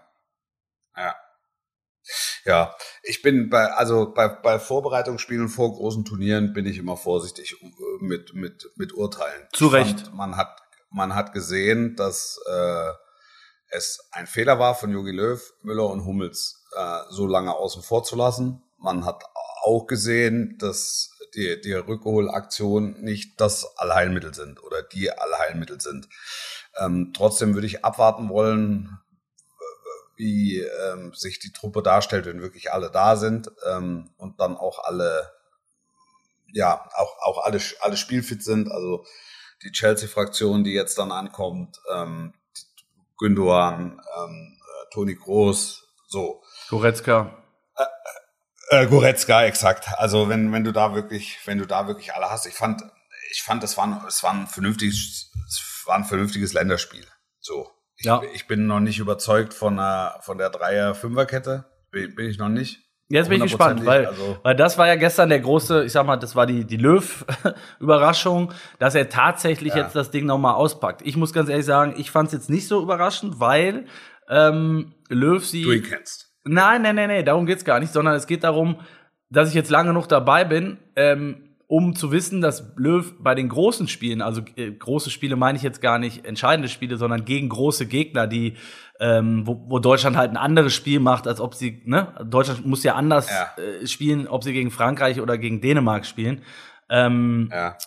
[2.44, 2.75] Ja.
[3.03, 8.05] Ich bin bei, also bei, bei Vorbereitungsspielen vor großen Turnieren bin ich immer vorsichtig äh,
[8.05, 9.49] mit, mit, mit Urteilen.
[9.53, 10.01] Zu Recht.
[10.01, 12.90] Fand, man hat, man hat gesehen, dass äh,
[13.68, 18.03] es ein Fehler war von Jogi Löw, Müller und Hummels äh, so lange außen vor
[18.03, 18.62] zu lassen.
[18.79, 19.25] Man hat
[19.62, 26.09] auch gesehen, dass die, die Rückholaktion nicht das Allheilmittel sind oder die Allheilmittel sind.
[26.79, 28.99] Ähm, trotzdem würde ich abwarten wollen,
[30.20, 34.85] wie ähm, sich die Truppe darstellt, wenn wirklich alle da sind ähm, und dann auch
[34.85, 35.33] alle,
[36.52, 38.70] ja, auch, auch alle, alle spielfit sind.
[38.70, 39.06] Also
[39.62, 42.35] die Chelsea-Fraktion, die jetzt dann ankommt, ähm,
[43.16, 46.42] Gündogan, ähm, äh, Toni Groß, so.
[46.68, 47.42] Goretzka.
[48.68, 49.88] Äh, Goretzka, exakt.
[49.96, 52.83] Also wenn, wenn du da wirklich, wenn du da wirklich alle hast, ich fand,
[53.33, 57.06] ich fand, es war, ein, es war ein vernünftiges, es war ein vernünftiges Länderspiel.
[57.40, 57.70] So.
[58.00, 58.22] Ich, ja.
[58.34, 61.66] ich bin noch nicht überzeugt von der, von der Dreier-Fünfer-Kette.
[61.90, 62.80] Bin, bin ich noch nicht.
[63.10, 66.06] Jetzt bin ich gespannt, weil, also weil das war ja gestern der große, ich sag
[66.06, 69.82] mal, das war die, die Löw-Überraschung, dass er tatsächlich ja.
[69.82, 71.02] jetzt das Ding nochmal auspackt.
[71.04, 73.86] Ich muss ganz ehrlich sagen, ich fand es jetzt nicht so überraschend, weil
[74.28, 75.62] ähm, Löw sie.
[75.62, 76.32] Du ihn kennst.
[76.44, 78.80] Nein, nein, nein, nein, darum geht's gar nicht, sondern es geht darum,
[79.28, 83.48] dass ich jetzt lange noch dabei bin, ähm, um zu wissen, dass Löw bei den
[83.48, 87.48] großen Spielen, also äh, große Spiele meine ich jetzt gar nicht entscheidende Spiele, sondern gegen
[87.48, 88.56] große Gegner, die
[88.98, 92.83] ähm, wo, wo Deutschland halt ein anderes Spiel macht, als ob sie, ne, Deutschland muss
[92.83, 93.62] ja anders ja.
[93.62, 96.42] Äh, spielen, ob sie gegen Frankreich oder gegen Dänemark spielen.
[96.88, 97.78] Ähm, ja.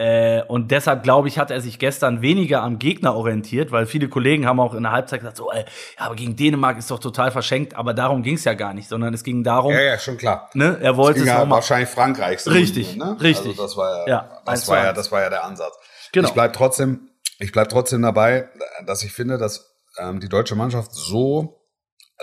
[0.00, 4.08] Äh, und deshalb glaube ich, hat er sich gestern weniger am Gegner orientiert, weil viele
[4.08, 5.66] Kollegen haben auch in der Halbzeit gesagt, so, ey,
[5.98, 8.88] ja, aber gegen Dänemark ist doch total verschenkt, aber darum ging es ja gar nicht,
[8.88, 9.74] sondern es ging darum.
[9.74, 10.48] Ja, ja, schon klar.
[10.54, 12.46] Ne, er wollte es, ging es ja wahrscheinlich Frankreich.
[12.46, 13.14] Richtig, ne?
[13.20, 13.50] richtig.
[13.50, 15.74] Also das war ja, ja das war ja, das war ja der Ansatz.
[16.12, 16.28] Genau.
[16.28, 18.48] Ich bleib trotzdem, ich bleib trotzdem dabei,
[18.86, 21.60] dass ich finde, dass ähm, die deutsche Mannschaft so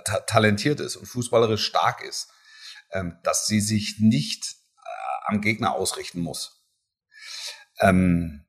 [0.03, 2.27] ta talentiert ist und fußballerisch stark ist,
[2.91, 6.56] ähm, dass sie sich nicht äh, am Gegner ausrichten muss.
[7.79, 8.45] Ähm,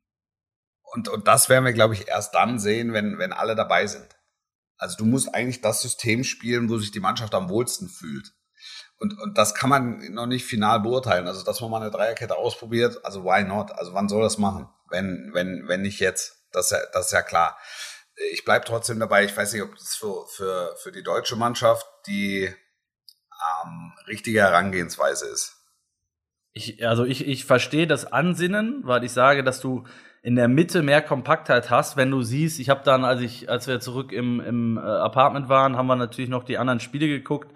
[0.82, 4.16] und, und das werden wir, glaube ich, erst dann sehen, wenn, wenn alle dabei sind.
[4.78, 8.32] Also du musst eigentlich das System spielen, wo sich die Mannschaft am wohlsten fühlt.
[8.98, 11.26] Und, und das kann man noch nicht final beurteilen.
[11.28, 13.72] Also, dass man mal eine Dreierkette ausprobiert, also why not?
[13.72, 14.68] Also wann soll das machen?
[14.88, 16.36] Wenn, wenn, wenn nicht jetzt.
[16.50, 17.58] Das ist ja, das ist ja klar.
[18.32, 19.24] Ich bleib trotzdem dabei.
[19.24, 25.26] Ich weiß nicht, ob das für, für, für die deutsche Mannschaft die ähm, richtige Herangehensweise
[25.26, 25.57] ist.
[26.58, 29.84] Ich, also ich, ich verstehe das Ansinnen, weil ich sage, dass du
[30.22, 33.68] in der Mitte mehr Kompaktheit hast, wenn du siehst, ich habe dann, als ich, als
[33.68, 37.54] wir zurück im, im äh, Apartment waren, haben wir natürlich noch die anderen Spiele geguckt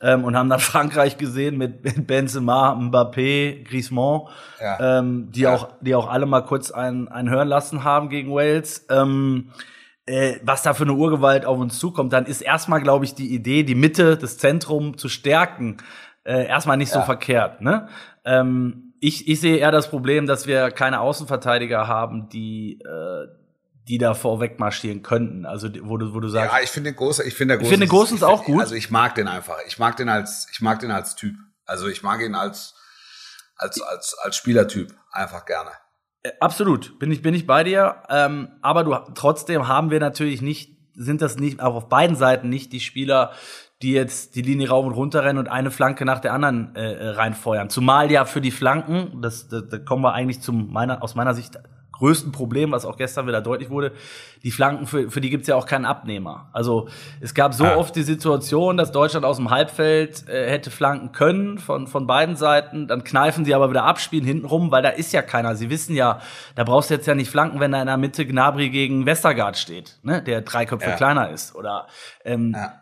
[0.00, 4.28] ähm, und haben dann Frankreich gesehen mit, mit Benzema, Mbappé, Griezmann,
[4.60, 4.98] ja.
[5.00, 5.54] ähm, die ja.
[5.56, 8.86] auch, die auch alle mal kurz ein, ein hören lassen haben gegen Wales.
[8.88, 9.50] Ähm,
[10.06, 13.34] äh, was da für eine Urgewalt auf uns zukommt, dann ist erstmal, glaube ich, die
[13.34, 15.78] Idee, die Mitte, das Zentrum zu stärken,
[16.24, 17.60] äh, erstmal nicht so verkehrt.
[17.60, 17.88] Ne?
[18.24, 23.28] Ähm, ich, ich sehe eher das Problem, dass wir keine Außenverteidiger haben, die äh,
[23.88, 25.44] die da vorweg marschieren könnten.
[25.44, 26.52] Also wo du, wo du sagst.
[26.52, 28.60] Ja, ich finde Groß, ich finde ich finde Gosens auch gut.
[28.60, 29.58] Also ich mag den einfach.
[29.66, 31.34] Ich mag den als, ich mag den als Typ.
[31.66, 32.74] Also ich mag ihn als,
[33.56, 35.70] als, als, als Spielertyp einfach gerne.
[36.22, 38.02] Äh, absolut, bin ich, bin ich bei dir.
[38.08, 42.48] Ähm, aber du, trotzdem haben wir natürlich nicht, sind das nicht, auch auf beiden Seiten
[42.48, 43.32] nicht die Spieler,
[43.84, 46.94] die jetzt die Linie rauf und runter rennen und eine Flanke nach der anderen äh,
[46.94, 47.68] äh reinfeuern.
[47.68, 51.34] Zumal ja für die Flanken, das, da, da kommen wir eigentlich zum meiner, aus meiner
[51.34, 51.58] Sicht
[51.92, 53.92] größten Problem, was auch gestern wieder deutlich wurde,
[54.42, 56.48] die Flanken, für, für die gibt's ja auch keinen Abnehmer.
[56.52, 56.88] Also
[57.20, 57.76] es gab so ah.
[57.76, 62.36] oft die Situation, dass Deutschland aus dem Halbfeld äh, hätte flanken können von, von beiden
[62.36, 65.56] Seiten, dann kneifen sie aber wieder abspielen hintenrum, weil da ist ja keiner.
[65.56, 66.20] Sie wissen ja,
[66.56, 69.58] da brauchst du jetzt ja nicht flanken, wenn da in der Mitte Gnabry gegen Westergaard
[69.58, 70.96] steht, ne, der drei Köpfe ja.
[70.96, 71.54] kleiner ist.
[71.54, 71.86] Oder
[72.24, 72.80] ähm, ja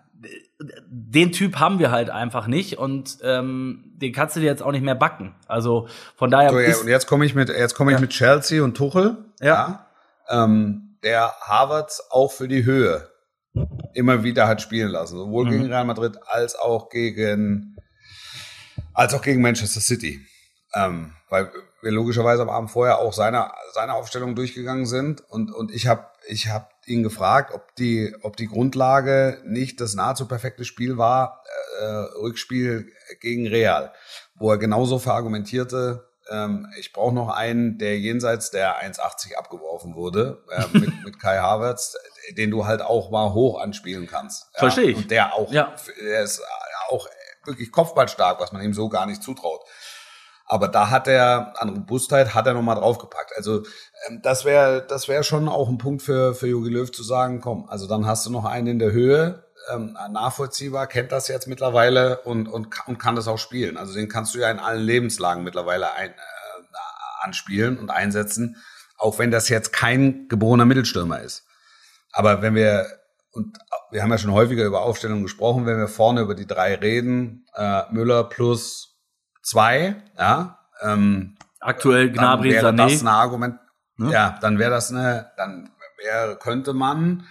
[0.86, 4.72] den Typ haben wir halt einfach nicht und ähm, den kannst du dir jetzt auch
[4.72, 5.34] nicht mehr backen.
[5.46, 6.50] Also von daher.
[6.50, 8.00] So, ja, und jetzt komme ich mit jetzt komme ich ja.
[8.00, 9.16] mit Chelsea und Tuchel.
[9.40, 9.46] Ja.
[9.46, 9.86] ja
[10.28, 13.08] ähm, der Harvards auch für die Höhe
[13.94, 15.50] immer wieder hat spielen lassen, sowohl mhm.
[15.50, 17.76] gegen Real Madrid als auch gegen
[18.94, 20.20] als auch gegen Manchester City,
[20.74, 21.50] ähm, weil
[21.82, 26.06] wir logischerweise am Abend vorher auch seine seine Aufstellung durchgegangen sind und und ich habe
[26.28, 31.44] ich habe ihn gefragt, ob die, ob die Grundlage nicht das nahezu perfekte Spiel war,
[31.80, 31.84] äh,
[32.20, 33.92] Rückspiel gegen Real,
[34.34, 40.44] wo er genauso verargumentierte, ähm, ich brauche noch einen, der jenseits der 1,80 abgeworfen wurde,
[40.50, 41.96] äh, mit, mit Kai Havertz,
[42.36, 44.48] den du halt auch mal hoch anspielen kannst.
[44.54, 44.60] Ja?
[44.60, 44.96] Verstehe ich.
[44.96, 45.74] Und der auch, ja.
[46.00, 46.42] der ist
[46.88, 47.08] auch
[47.44, 49.62] wirklich kopfballstark, was man ihm so gar nicht zutraut.
[50.52, 53.32] Aber da hat er, an Robustheit hat er nochmal draufgepackt.
[53.34, 53.62] Also
[54.06, 57.40] ähm, das wäre das wäre schon auch ein Punkt für, für Jogi Löw zu sagen,
[57.40, 61.48] komm, also dann hast du noch einen in der Höhe, ähm, nachvollziehbar, kennt das jetzt
[61.48, 63.78] mittlerweile und, und, und kann das auch spielen.
[63.78, 66.14] Also den kannst du ja in allen Lebenslagen mittlerweile ein, äh,
[67.22, 68.56] anspielen und einsetzen,
[68.98, 71.46] auch wenn das jetzt kein geborener Mittelstürmer ist.
[72.12, 72.86] Aber wenn wir,
[73.30, 73.56] und
[73.90, 77.46] wir haben ja schon häufiger über Aufstellungen gesprochen, wenn wir vorne über die drei reden,
[77.54, 78.91] äh, Müller plus
[79.42, 82.92] zwei, ja, ähm, Aktuell Gnabry, dann wäre Sané.
[82.92, 83.58] das ein Argument,
[84.02, 84.12] Ne?
[84.12, 87.26] Ja, dann wäre das eine, dann wäre, könnte man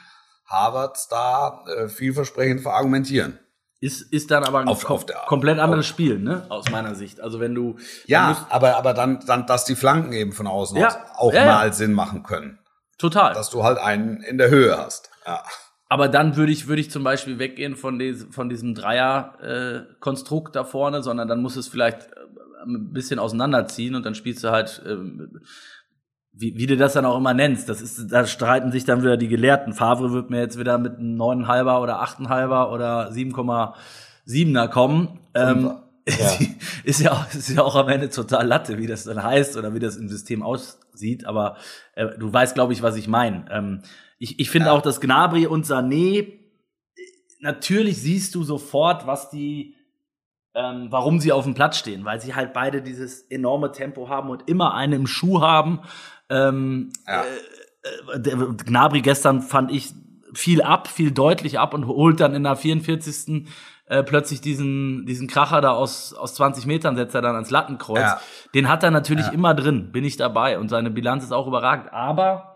[0.45, 3.39] Harvard da äh, vielversprechend verargumentieren.
[3.79, 6.45] Ist, ist dann aber ein auf, kom auf der, komplett anderes auf, Spiel, ne?
[6.49, 7.19] Aus meiner Sicht.
[7.19, 7.77] Also wenn du.
[8.05, 11.45] Ja, aber, aber dann, dann, dass die Flanken eben von außen ja, aus auch ja,
[11.45, 11.73] mal ja.
[11.73, 12.59] Sinn machen können.
[12.99, 13.33] Total.
[13.33, 15.09] Dass du halt einen in der Höhe hast.
[15.25, 15.43] Ja.
[15.91, 20.59] Aber dann würde ich, würde ich zum Beispiel weggehen von, des, von diesem Dreier-Konstrukt äh,
[20.59, 24.51] da vorne, sondern dann muss es vielleicht äh, ein bisschen auseinanderziehen und dann spielst du
[24.51, 24.95] halt äh,
[26.31, 29.17] wie, wie du das dann auch immer nennst, das ist, da streiten sich dann wieder
[29.17, 29.73] die Gelehrten.
[29.73, 35.19] Favre wird mir jetzt wieder mit einem neuneinhalber oder achteinhalber oder 7,7er kommen.
[35.33, 35.73] Ähm,
[36.07, 36.31] ja.
[36.85, 39.73] ist ja auch, ist ja auch am Ende total Latte, wie das dann heißt oder
[39.73, 41.25] wie das im System aussieht.
[41.25, 41.57] Aber
[41.95, 43.43] äh, du weißt, glaube ich, was ich meine.
[43.51, 43.81] Ähm,
[44.21, 44.73] ich ich finde ja.
[44.73, 46.33] auch, dass Gnabry und Sané,
[47.39, 49.75] natürlich siehst du sofort, was die,
[50.53, 54.29] ähm, warum sie auf dem Platz stehen, weil sie halt beide dieses enorme Tempo haben
[54.29, 55.79] und immer einen im Schuh haben.
[56.29, 57.23] Ähm, ja.
[58.13, 59.91] äh, der Gnabry gestern fand ich
[60.35, 63.47] viel ab, viel deutlich ab und holt dann in der 44.
[63.87, 67.99] Äh, plötzlich diesen, diesen Kracher da aus, aus 20 Metern setzt er dann ans Lattenkreuz.
[67.99, 68.21] Ja.
[68.53, 69.31] Den hat er natürlich ja.
[69.31, 70.59] immer drin, bin ich dabei.
[70.59, 71.91] Und seine Bilanz ist auch überragend.
[71.91, 72.50] Aber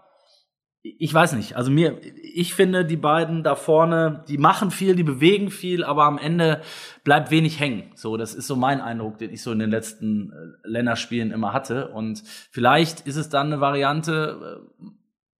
[0.99, 5.03] ich weiß nicht, also mir, ich finde, die beiden da vorne, die machen viel, die
[5.03, 6.61] bewegen viel, aber am Ende
[7.03, 7.91] bleibt wenig hängen.
[7.95, 11.53] So, das ist so mein Eindruck, den ich so in den letzten äh, Länderspielen immer
[11.53, 11.87] hatte.
[11.87, 12.21] Und
[12.51, 14.85] vielleicht ist es dann eine Variante, äh,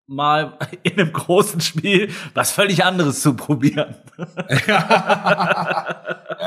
[0.08, 3.94] mal in einem großen Spiel was völlig anderes zu probieren.
[4.66, 5.86] ja,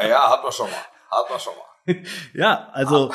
[0.09, 0.77] ja, hat man schon mal.
[1.09, 2.03] Hat man schon mal.
[2.33, 3.13] ja, also.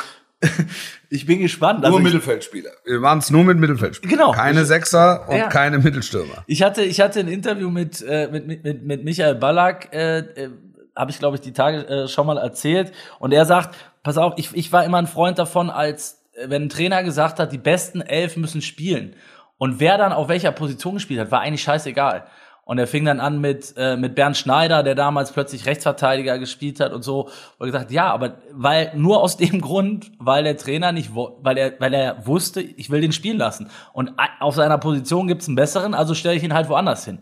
[1.10, 1.80] Ich bin gespannt.
[1.80, 2.70] Nur also Mittelfeldspieler.
[2.84, 4.16] Wir waren es nur mit Mittelfeldspielern.
[4.16, 4.32] Genau.
[4.32, 5.48] Keine Sechser und ja.
[5.48, 6.44] keine Mittelstürmer.
[6.46, 10.50] Ich hatte, ich hatte ein Interview mit, äh, mit, mit, mit Michael Ballack, äh, äh,
[10.96, 12.92] habe ich, glaube ich, die Tage äh, schon mal erzählt.
[13.18, 16.64] Und er sagt, pass auf, ich, ich war immer ein Freund davon, als äh, wenn
[16.64, 19.14] ein Trainer gesagt hat, die besten elf müssen spielen.
[19.58, 22.26] Und wer dann auf welcher Position gespielt hat, war eigentlich scheißegal.
[22.64, 26.80] Und er fing dann an mit, äh, mit Bernd Schneider, der damals plötzlich Rechtsverteidiger gespielt
[26.80, 27.28] hat und so.
[27.58, 31.74] Und gesagt, ja, aber weil, nur aus dem Grund, weil der Trainer nicht, weil er,
[31.78, 33.68] weil er wusste, ich will den spielen lassen.
[33.92, 37.18] Und auf seiner Position gibt's einen besseren, also stelle ich ihn halt woanders hin.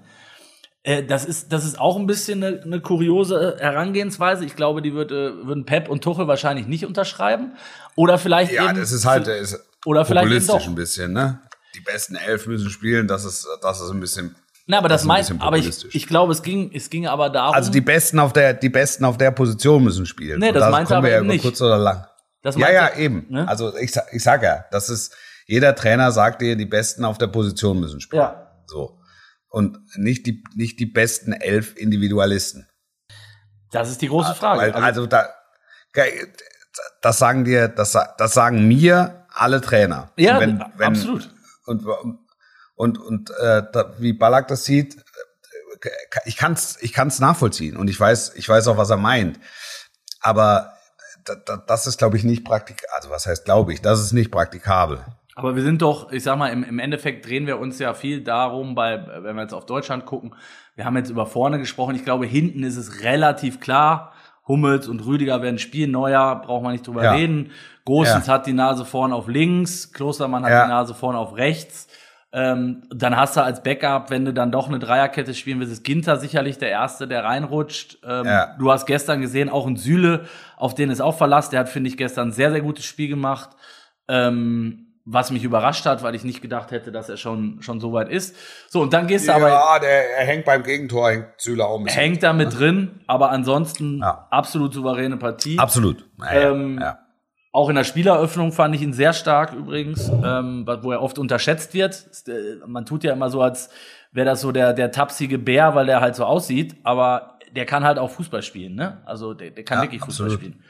[0.84, 4.44] Äh, das ist, das ist auch ein bisschen eine, eine kuriose Herangehensweise.
[4.44, 7.52] Ich glaube, die würde, würden Pep und Tuchel wahrscheinlich nicht unterschreiben.
[7.96, 8.78] Oder vielleicht ja, eben.
[8.78, 11.40] das ist halt, ist oder vielleicht populistisch ein bisschen, ne?
[11.74, 14.36] Die besten elf müssen spielen, das ist, das ist ein bisschen
[14.72, 17.54] Na, aber das, ein meint, aber ich, ich glaube, es ging, es ging aber darum.
[17.54, 20.40] Also die Besten auf der, die Besten auf der Position müssen spielen.
[20.40, 21.42] Nee, das da meinte kommen aber ja über nicht.
[21.42, 22.06] kurz oder lang.
[22.40, 23.26] das Ja, ja, eben.
[23.28, 23.46] ne?
[23.46, 25.14] Also ich, ich sag ja, das ist,
[25.46, 28.22] jeder Trainer sagt dir, die Besten auf der Position müssen spielen.
[28.22, 28.50] Ja.
[28.64, 28.98] So.
[29.50, 32.66] Und nicht die, nicht die besten elf Individualisten.
[33.72, 34.74] Das ist die große Frage.
[34.74, 35.28] Also, also da,
[37.02, 40.12] das sagen dir, das, das sagen mir alle Trainer.
[40.16, 41.28] ja, wenn, wenn, absolut.
[41.66, 41.84] Und,
[42.82, 45.88] und, und äh, da, wie Ballack das sieht, äh,
[46.24, 49.38] ich kann's, ich kann's nachvollziehen und ich weiß, ich weiß auch, was er meint.
[50.20, 50.72] Aber
[51.24, 52.88] da, da, das ist, glaube ich, nicht praktikabel.
[52.96, 55.04] Also was heißt, glaube ich, das ist nicht praktikabel.
[55.34, 58.22] Aber wir sind doch, ich sag mal, im, im Endeffekt drehen wir uns ja viel
[58.22, 60.34] darum, bei, wenn wir jetzt auf Deutschland gucken,
[60.74, 64.12] wir haben jetzt über vorne gesprochen, ich glaube, hinten ist es relativ klar.
[64.48, 67.12] Hummels und Rüdiger werden spielen, Neuer, braucht man nicht drüber Ja.
[67.14, 67.52] reden.
[67.84, 68.34] Gosens Ja.
[68.34, 70.64] hat die Nase vorne auf links, Klostermann hat Ja.
[70.64, 71.86] die Nase vorne auf rechts.
[72.34, 75.84] Ähm, dann hast du als Backup, wenn du dann doch eine Dreierkette spielen willst, ist
[75.84, 77.98] Ginter sicherlich der Erste, der reinrutscht.
[78.06, 78.56] Ähm, Ja.
[78.58, 80.24] Du hast gestern gesehen, auch ein Süle,
[80.56, 81.50] auf den ist auch Verlass.
[81.50, 83.50] Der hat, finde ich, gestern ein sehr, sehr gutes Spiel gemacht.
[84.08, 87.92] Ähm, was mich überrascht hat, weil ich nicht gedacht hätte, dass er schon, schon so
[87.92, 88.36] weit ist.
[88.68, 91.78] So, und dann gehst du aber, ja, der, er hängt beim Gegentor, hängt Züler auch
[91.78, 92.00] ein bisschen.
[92.00, 94.28] hängt da mit drin, aber ansonsten Ja.
[94.30, 95.58] absolut souveräne Partie.
[95.58, 96.06] Absolut.
[96.20, 96.98] Ja, ja, Ähm, ja.
[97.54, 101.74] Auch in der Spieleröffnung fand ich ihn sehr stark übrigens, ähm, wo er oft unterschätzt
[101.74, 102.06] wird.
[102.26, 103.68] Äh, Man tut ja immer so, als
[104.10, 107.84] wäre das so der, der tapsige Bär, weil der halt so aussieht, aber der kann
[107.84, 109.02] halt auch Fußball spielen, ne?
[109.04, 110.40] Also der, der kann Ja, wirklich Fußball absolut.
[110.54, 110.64] spielen.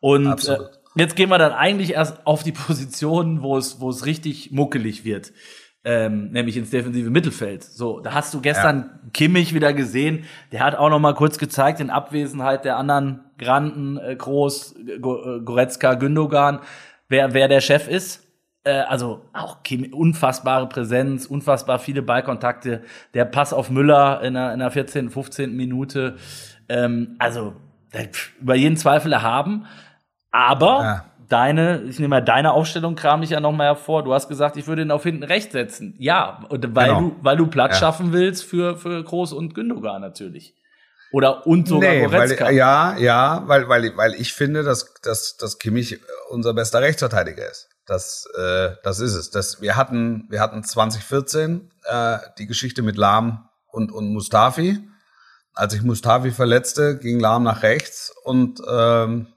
[0.00, 0.58] Und äh,
[0.96, 5.04] jetzt gehen wir dann eigentlich erst auf die Position, wo es, wo es richtig muckelig
[5.04, 5.32] wird.
[5.86, 7.62] Ähm, nämlich ins defensive Mittelfeld.
[7.62, 10.24] So, da hast du gestern Kimmich wieder gesehen.
[10.50, 14.98] Der hat auch noch mal kurz gezeigt, in Abwesenheit der anderen Granden, äh, Groß, äh,
[14.98, 16.60] Goretzka, Gündogan,
[17.08, 18.22] wer, wer der Chef ist.
[18.64, 19.58] Äh, also auch
[19.92, 22.82] unfassbare Präsenz, unfassbar viele Ballkontakte.
[23.12, 25.54] Der Pass auf Müller in der, in der 14., 15.
[25.54, 26.16] Minute.
[26.68, 27.54] Ähm, also
[28.40, 29.66] über jeden Zweifel erhaben.
[30.30, 31.04] Aber Ja.
[31.28, 34.02] deine, ich nehme mal deine Aufstellung, kram ich ja noch mal hervor.
[34.02, 35.94] Du hast gesagt, ich würde ihn auf hinten rechts setzen.
[35.98, 37.00] Ja, weil Genau.
[37.00, 37.80] du, weil du Platz Ja.
[37.86, 40.54] schaffen willst für, für Groß und Gündogan natürlich.
[41.14, 42.46] Oder und sogar Nee, Goretzka.
[42.46, 46.00] weil, ja, ja, weil, weil, weil ich finde, dass, dass, dass Kimmich
[46.30, 47.68] unser bester Rechtsverteidiger ist.
[47.86, 49.30] Das, äh, das ist es.
[49.30, 54.80] Das, wir hatten, wir hatten 2014 äh, die Geschichte mit Lahm und, und Mustafi.
[55.52, 59.28] Als sich Mustafi verletzte, ging Lahm nach rechts und ähm,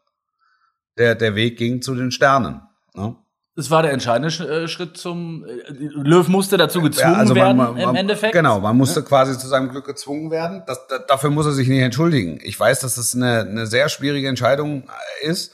[0.97, 2.63] der, der Weg ging zu den Sternen.
[2.95, 3.15] Ne?
[3.57, 7.33] Es war der entscheidende Sch- äh, Schritt zum äh, Löw musste dazu gezwungen Ja, also
[7.35, 8.33] werden man, man, im man, Endeffekt.
[8.33, 10.63] Genau, man musste quasi zu seinem Glück gezwungen werden.
[10.67, 12.39] Das, da, dafür muss er sich nicht entschuldigen.
[12.43, 14.83] Ich weiß, dass das eine, eine sehr schwierige Entscheidung
[15.23, 15.53] äh, ist,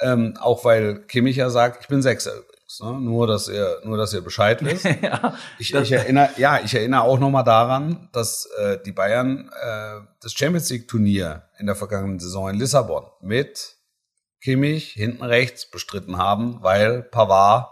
[0.00, 2.80] ähm, auch weil Kimmich ja sagt, ich bin Sechser übrigens.
[2.80, 2.92] Ne?
[3.00, 4.84] Nur, dass ihr, nur, dass ihr Bescheid wisst.
[4.84, 8.92] ja, Ich, das- ich erinnere, ja, ich erinnere auch noch mal daran, dass äh, die
[8.92, 13.76] Bayern äh, das Champions League Turnier in der vergangenen Saison in Lissabon mit
[14.40, 17.68] Kimmich hinten rechts bestritten haben, weil Pavard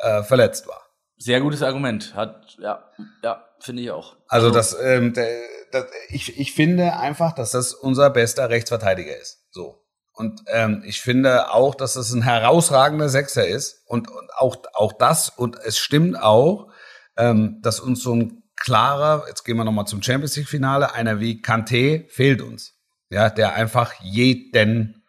[0.00, 0.82] äh, verletzt war.
[1.16, 2.14] sehr gutes Argument.
[2.14, 2.84] Hat, ja,
[3.22, 4.16] ja, finde ich auch.
[4.28, 5.26] Also das, ähm, der,
[5.72, 9.44] das ich, ich finde einfach, dass das unser bester Rechtsverteidiger ist.
[9.50, 9.84] So.
[10.12, 13.82] Und ähm, ich finde auch, dass das ein herausragender Sechser ist.
[13.86, 16.70] Und, und auch, auch das, und es stimmt auch,
[17.16, 21.42] ähm, dass uns so ein klarer, jetzt gehen wir nochmal zum Champions League-Finale, einer wie
[21.42, 22.74] Kanté fehlt uns.
[23.10, 25.03] Ja, der einfach jeden,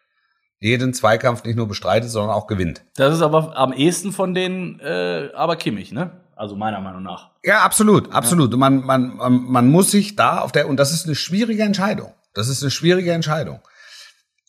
[0.66, 2.82] jeden Zweikampf nicht nur bestreitet, sondern auch gewinnt.
[2.96, 6.10] Das ist aber am ehesten von denen, äh, aber Kimmich, ne?
[6.34, 7.30] Also meiner Meinung nach.
[7.44, 8.54] Ja, absolut, absolut.
[8.56, 12.12] Man, man, man, man muss sich da auf der, und das ist eine schwierige Entscheidung.
[12.34, 13.60] Das ist eine schwierige Entscheidung.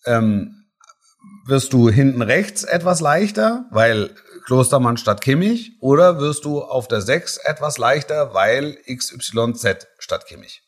[0.05, 0.65] Ähm,
[1.45, 4.09] wirst du hinten rechts etwas leichter, weil
[4.45, 10.61] Klostermann statt Kimmich, oder wirst du auf der 6 etwas leichter, weil XYZ statt Kimmich?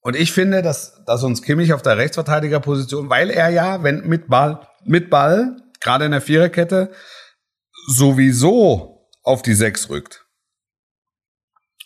[0.00, 4.28] Und ich finde, dass, dass uns Kimmich auf der Rechtsverteidigerposition, weil er ja, wenn mit
[4.28, 6.92] Ball, mit Ball, gerade in der Viererkette,
[7.88, 10.24] sowieso auf die 6 rückt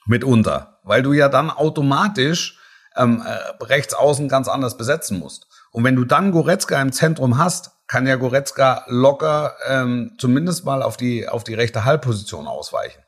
[0.06, 2.58] mitunter, weil du ja dann automatisch
[2.96, 5.46] ähm, äh, rechts außen ganz anders besetzen musst.
[5.70, 10.82] Und wenn du dann Goretzka im Zentrum hast, kann ja Goretzka locker ähm, zumindest mal
[10.82, 13.02] auf die auf die rechte Halbposition ausweichen.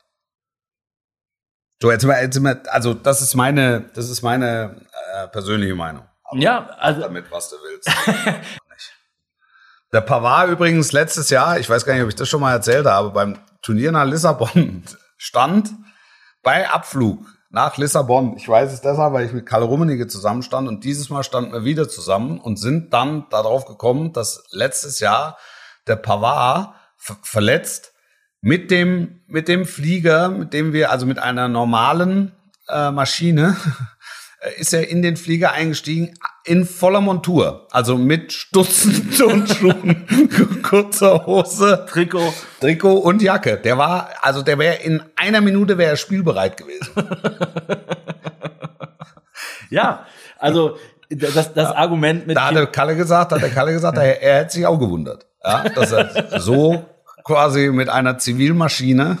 [1.81, 4.81] So jetzt, mal- jetzt mal, also das ist meine das ist meine
[5.15, 6.05] äh, persönliche Meinung.
[6.23, 7.89] Aber Ja, also damit was du willst.
[9.93, 12.85] Der Pavard übrigens letztes Jahr, ich weiß gar nicht, ob ich das schon mal erzählt
[12.85, 14.83] habe, beim Turnier nach Lissabon
[15.17, 15.71] stand
[16.43, 18.35] bei Abflug nach Lissabon.
[18.35, 21.63] Ich weiß es deshalb, weil ich mit Karl Rummenigge zusammenstand und dieses Mal standen wir
[21.63, 25.37] wieder zusammen und sind dann darauf gekommen, dass letztes Jahr
[25.87, 27.93] der Pavard ver verletzt
[28.41, 32.33] mit dem, mit dem Flieger, mit dem wir, also mit einer normalen
[32.67, 33.55] äh, Maschine
[34.57, 41.25] ist er in den Flieger eingestiegen in voller Montur, also mit Stutzen und Schuhen, kurzer
[41.25, 42.33] Hose, Trikot.
[42.59, 43.57] Trikot und Jacke.
[43.57, 46.89] Der war, also der wäre in einer Minute wäre er spielbereit gewesen.
[49.71, 50.05] Ja,
[50.37, 50.77] also
[51.09, 54.39] das, das Argument mit Da hat der Kalle gesagt, hat der Kalle gesagt, er, er
[54.39, 56.85] hätte sich auch gewundert, ja, dass er so
[57.23, 59.17] quasi mit einer Zivilmaschine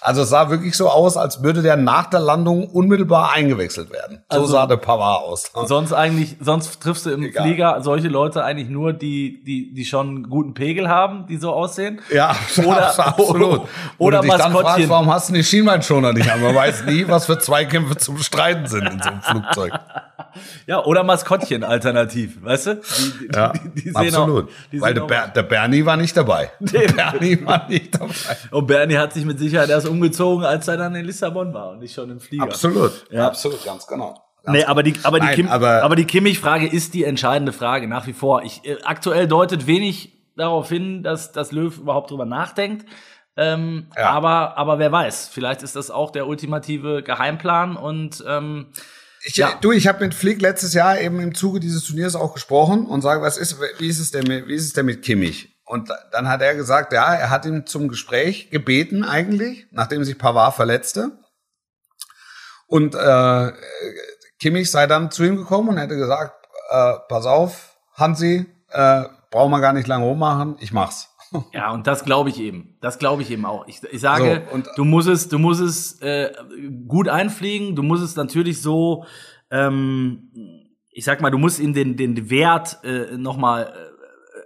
[0.00, 4.24] Also es sah wirklich so aus, als würde der nach der Landung unmittelbar eingewechselt werden.
[4.30, 5.50] So Also- sah der Pavard aus.
[5.66, 7.44] Sonst eigentlich, sonst triffst du im Egal.
[7.44, 11.52] Flieger solche Leute eigentlich nur, die, die, die schon einen guten Pegel haben, die so
[11.52, 12.00] aussehen.
[12.12, 13.62] Ja, Oder- absolut.
[13.98, 14.74] oder du dich dann Maskottchen.
[14.76, 16.40] fragst, warum hast du die Schienbeinschoner nicht an?
[16.42, 19.72] Man weiß nie, was für Zweikämpfe zum Streiten sind in so einem Flugzeug.
[20.66, 22.74] Ja, oder Maskottchen alternativ, weißt du?
[22.76, 24.44] Die, die, Ja, die, die sehen absolut.
[24.44, 26.50] Auch, die Weil sehen der, Ber der Bernie war nicht dabei.
[26.60, 28.12] Der Bernie war nicht dabei.
[28.50, 31.80] Und Bernie hat sich mit Sicherheit erst umgezogen, als er dann in Lissabon war und
[31.80, 32.44] nicht schon im Flieger.
[32.44, 33.04] Absolut.
[33.10, 33.26] Ja.
[33.26, 34.14] Absolut, ganz genau.
[34.42, 37.52] Ganz Nee, aber die, aber die, Nein, Kim, aber- aber, die Kimmich-Frage ist die entscheidende
[37.52, 38.42] Frage nach wie vor.
[38.42, 42.84] Ich, äh, aktuell deutet wenig darauf hin, dass, dass Löw überhaupt drüber nachdenkt.
[43.36, 44.10] Ähm, Ja.
[44.10, 48.66] aber, aber wer weiß, vielleicht ist das auch der ultimative Geheimplan und ähm,
[49.26, 49.54] Ich, Ja.
[49.60, 53.00] Du, ich habe mit Flick letztes Jahr eben im Zuge dieses Turniers auch gesprochen und
[53.00, 55.50] sage, was ist, wie ist es denn mit, wie ist es denn mit Kimmich?
[55.64, 60.04] Und da- dann hat er gesagt, ja, er hat ihn zum Gespräch gebeten eigentlich, nachdem
[60.04, 61.12] sich Pavard verletzte.
[62.66, 63.52] Und äh,
[64.40, 66.34] Kimmich sei dann zu ihm gekommen und hätte gesagt,
[66.70, 71.08] äh, pass auf, Hansi, äh, brauchen wir gar nicht lange rummachen, ich mach's.
[71.52, 72.76] Ja, und das glaube ich eben.
[72.80, 73.66] Das glaube ich eben auch.
[73.66, 76.32] Ich, ich sage, So, und- du musst es, du musst es äh,
[76.86, 77.74] gut einfliegen.
[77.76, 79.04] Du musst es natürlich so,
[79.50, 80.30] ähm,
[80.90, 83.72] ich sag mal, du musst ihm den den Wert äh, noch mal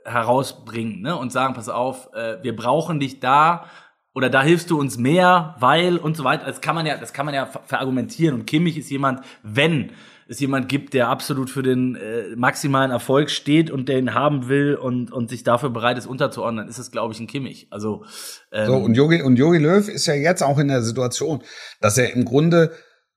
[0.07, 1.17] äh, herausbringen ne?
[1.17, 3.67] und sagen, pass auf, äh, wir brauchen dich da
[4.15, 6.47] oder da hilfst du uns mehr, weil und so weiter.
[6.47, 8.35] Das kann man ja, das kann man ja ver- verargumentieren.
[8.35, 9.93] Und Kimmich ist jemand, wenn
[10.29, 14.75] es jemand gibt, der absolut für den äh, maximalen Erfolg steht und den haben will
[14.75, 17.67] und, und sich dafür bereit ist unterzuordnen, dann ist es, glaube ich, ein Kimmich.
[17.71, 18.05] Also
[18.53, 21.43] ähm, So, und Jogi, und Jogi Löw ist ja jetzt auch in der Situation,
[21.81, 22.73] dass er im Grunde,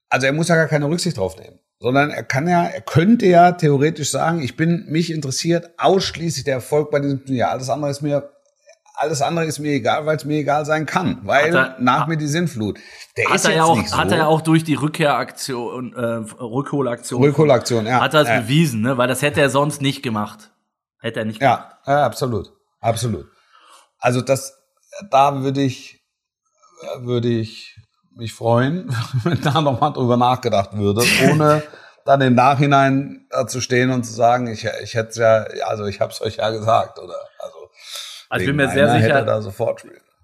[0.09, 3.25] also er muss ja gar keine Rücksicht drauf nehmen, sondern er kann ja, er könnte
[3.25, 7.49] ja theoretisch sagen, ich bin, mich interessiert ausschließlich der Erfolg bei diesem Turnier.
[7.49, 8.31] Alles andere ist mir,
[9.01, 12.17] alles andere ist mir egal, weil es mir egal sein kann, weil er- nach mir
[12.17, 12.79] die Sinnflut.
[13.17, 13.97] Der hat ist er jetzt ja auch, nicht so.
[13.97, 16.05] hat er ja auch durch die Rückkehraktion, äh,
[16.41, 17.99] Rückholaktion, Rückholaktion, ja.
[17.99, 18.41] hat er es ja.
[18.41, 18.97] bewiesen, ne?
[18.97, 20.51] Weil das hätte er sonst nicht gemacht.
[20.99, 21.65] Hätte er nicht gemacht.
[21.87, 23.25] Ja, ja, absolut, absolut.
[23.97, 24.53] Also das,
[25.09, 26.03] da würde ich,
[26.99, 27.75] würde ich
[28.15, 31.63] mich freuen, wenn da nochmal drüber nachgedacht würde, ohne
[32.05, 35.85] dann im Nachhinein da zu stehen und zu sagen, ich, ich hätte es ja, also
[35.85, 37.15] ich habe es euch ja gesagt, oder?
[37.39, 37.60] Also,
[38.31, 39.25] Also ich bin mir sehr er sicher,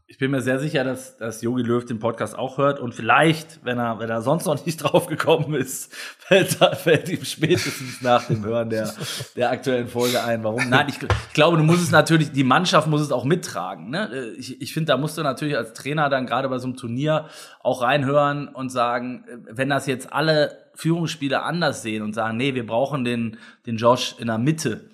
[0.09, 3.59] ich bin mir sehr sicher, dass, dass Jogi Löw den Podcast auch hört und vielleicht,
[3.65, 8.25] wenn er, wenn er sonst noch nicht drauf gekommen ist, fällt, fällt ihm spätestens nach
[8.25, 8.93] dem Hören der,
[9.35, 10.45] der aktuellen Folge ein.
[10.45, 10.69] Warum?
[10.69, 13.89] Nein, ich, ich glaube, du musst es natürlich, die Mannschaft muss es auch mittragen.
[13.89, 14.31] Ne?
[14.37, 17.25] Ich, ich finde, da musst du natürlich als Trainer dann gerade bei so einem Turnier
[17.61, 22.65] auch reinhören und sagen, wenn das jetzt alle Führungsspieler anders sehen und sagen, nee, wir
[22.65, 24.89] brauchen den, den Josh in der Mitte,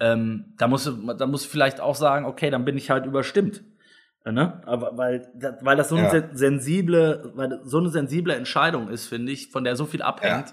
[0.00, 3.06] ähm, da musst du, da musst du vielleicht auch sagen, okay, dann bin ich halt
[3.06, 3.62] überstimmt.
[4.24, 4.60] Ja, Ne?
[4.66, 5.28] Aber weil,
[5.60, 6.10] weil das so eine Ja.
[6.10, 10.52] sen- sensible, weil so eine sensible Entscheidung ist, finde ich, von der so viel abhängt,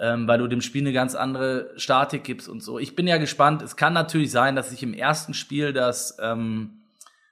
[0.00, 2.80] ähm, weil du dem Spiel eine ganz andere Statik gibst und so.
[2.80, 3.62] Ich bin ja gespannt.
[3.62, 6.82] Es kann natürlich sein, dass sich im ersten Spiel das, ähm,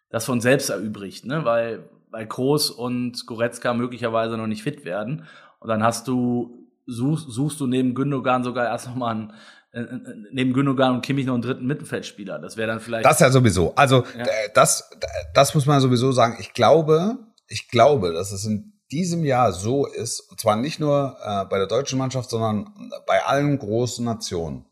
[0.09, 1.45] das von selbst erübrigt, ne?
[1.45, 5.25] weil, weil Kroos und Goretzka möglicherweise noch nicht fit werden.
[5.59, 9.33] Und dann hast du, suchst, suchst du neben Gündogan sogar erst noch mal einen, äh,
[9.33, 9.37] äh,
[9.73, 12.39] neben Gündogan und Kimmich noch einen dritten Mittelfeldspieler.
[12.39, 13.05] Das wäre dann vielleicht.
[13.05, 13.75] Das ja sowieso.
[13.75, 14.27] Also Ja.
[14.55, 14.91] das,
[15.35, 16.37] das muss man sowieso sagen.
[16.41, 21.17] Ich glaube, ich glaube, dass es in diesem Jahr so ist, und zwar nicht nur
[21.25, 24.67] äh, bei der deutschen Mannschaft, sondern bei allen großen Nationen,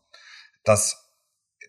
[0.63, 1.09] dass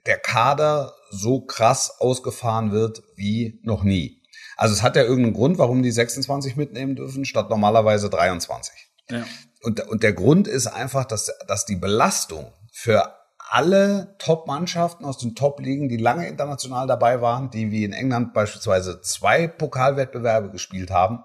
[0.04, 4.22] der Kader so krass ausgefahren wird wie noch nie.
[4.56, 8.74] Also es hat ja irgendeinen Grund, warum die 26 mitnehmen dürfen, statt normalerweise 23.
[9.10, 9.24] ja.
[9.64, 13.14] Und, und der Grund ist einfach, dass, dass die Belastung für
[13.52, 19.02] alle Top-Mannschaften aus den Top-Ligen, die lange international dabei waren, die wie in England beispielsweise
[19.02, 21.24] zwei Pokalwettbewerbe gespielt haben,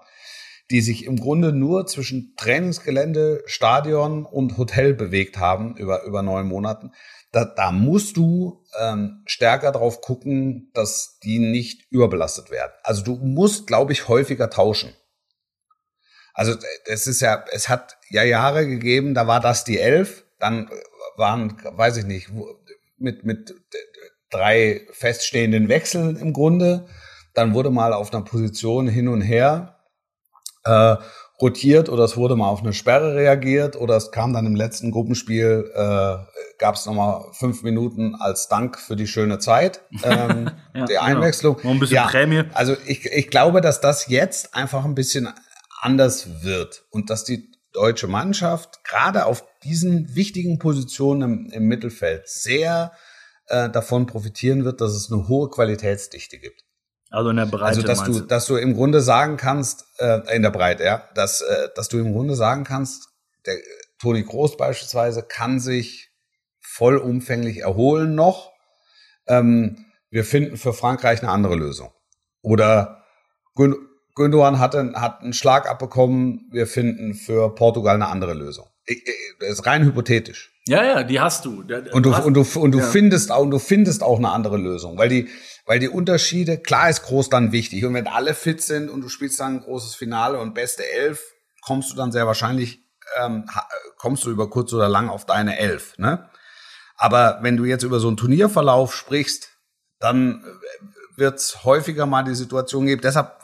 [0.70, 6.46] die sich im Grunde nur zwischen Trainingsgelände, Stadion und Hotel bewegt haben über, über neun
[6.46, 6.92] Monaten,
[7.32, 12.72] da, da musst du ähm, stärker drauf gucken, dass die nicht überbelastet werden.
[12.82, 14.92] Also du musst, glaube ich, häufiger tauschen.
[16.34, 20.70] Also es ist ja, es hat ja Jahre gegeben, da war das die elf, dann
[21.18, 22.30] waren, weiß ich nicht,
[22.96, 23.54] mit, mit
[24.30, 26.86] drei feststehenden Wechseln im Grunde.
[27.34, 29.76] Dann wurde mal auf einer Position hin und her.
[30.64, 30.96] Äh,
[31.40, 34.90] rotiert oder es wurde mal auf eine Sperre reagiert oder es kam dann im letzten
[34.90, 36.16] Gruppenspiel, äh,
[36.58, 41.56] gab es nochmal fünf Minuten als Dank für die schöne Zeit, ähm, Ja, die Einwechslung.
[41.56, 41.68] Genau.
[41.68, 42.42] Noch ein bisschen Prämie.
[42.54, 45.28] Also ich, ich glaube, dass das jetzt einfach ein bisschen
[45.80, 52.28] anders wird und dass die deutsche Mannschaft gerade auf diesen wichtigen Positionen im, im Mittelfeld
[52.28, 52.92] sehr
[53.46, 56.64] äh, davon profitieren wird, dass es eine hohe Qualitätsdichte gibt.
[57.10, 57.64] Also in der Breite.
[57.64, 61.40] Also dass du, dass du im Grunde sagen kannst, äh, in der Breite, ja, dass,
[61.40, 63.10] äh, dass du im Grunde sagen kannst,
[63.46, 63.56] der
[64.00, 66.10] Toni Groß beispielsweise kann sich
[66.60, 68.52] vollumfänglich erholen noch.
[69.28, 71.92] Ähm, wir finden für Frankreich eine andere Lösung.
[72.42, 73.04] Oder
[74.18, 78.66] Gündogan hat, einen, hat einen Schlag abbekommen, wir finden für Portugal eine andere Lösung.
[79.40, 80.52] Das ist rein hypothetisch.
[80.66, 81.62] Ja, ja, die hast du.
[81.92, 82.84] Und du, hast, und du, und du ja.
[82.84, 85.28] findest auch, und du findest auch eine andere Lösung, weil die,
[85.64, 87.84] weil die Unterschiede, klar ist groß dann wichtig.
[87.86, 91.22] Und wenn alle fit sind und du spielst dann ein großes Finale und beste Elf,
[91.62, 92.80] kommst du dann sehr wahrscheinlich,
[93.18, 93.44] ähm,
[93.96, 96.28] kommst du über kurz oder lang auf deine Elf, ne?
[96.96, 99.50] Aber wenn du jetzt über so einen Turnierverlauf sprichst,
[100.00, 100.44] dann
[101.16, 103.02] wird es häufiger mal die Situation geben.
[103.02, 103.37] Deshalb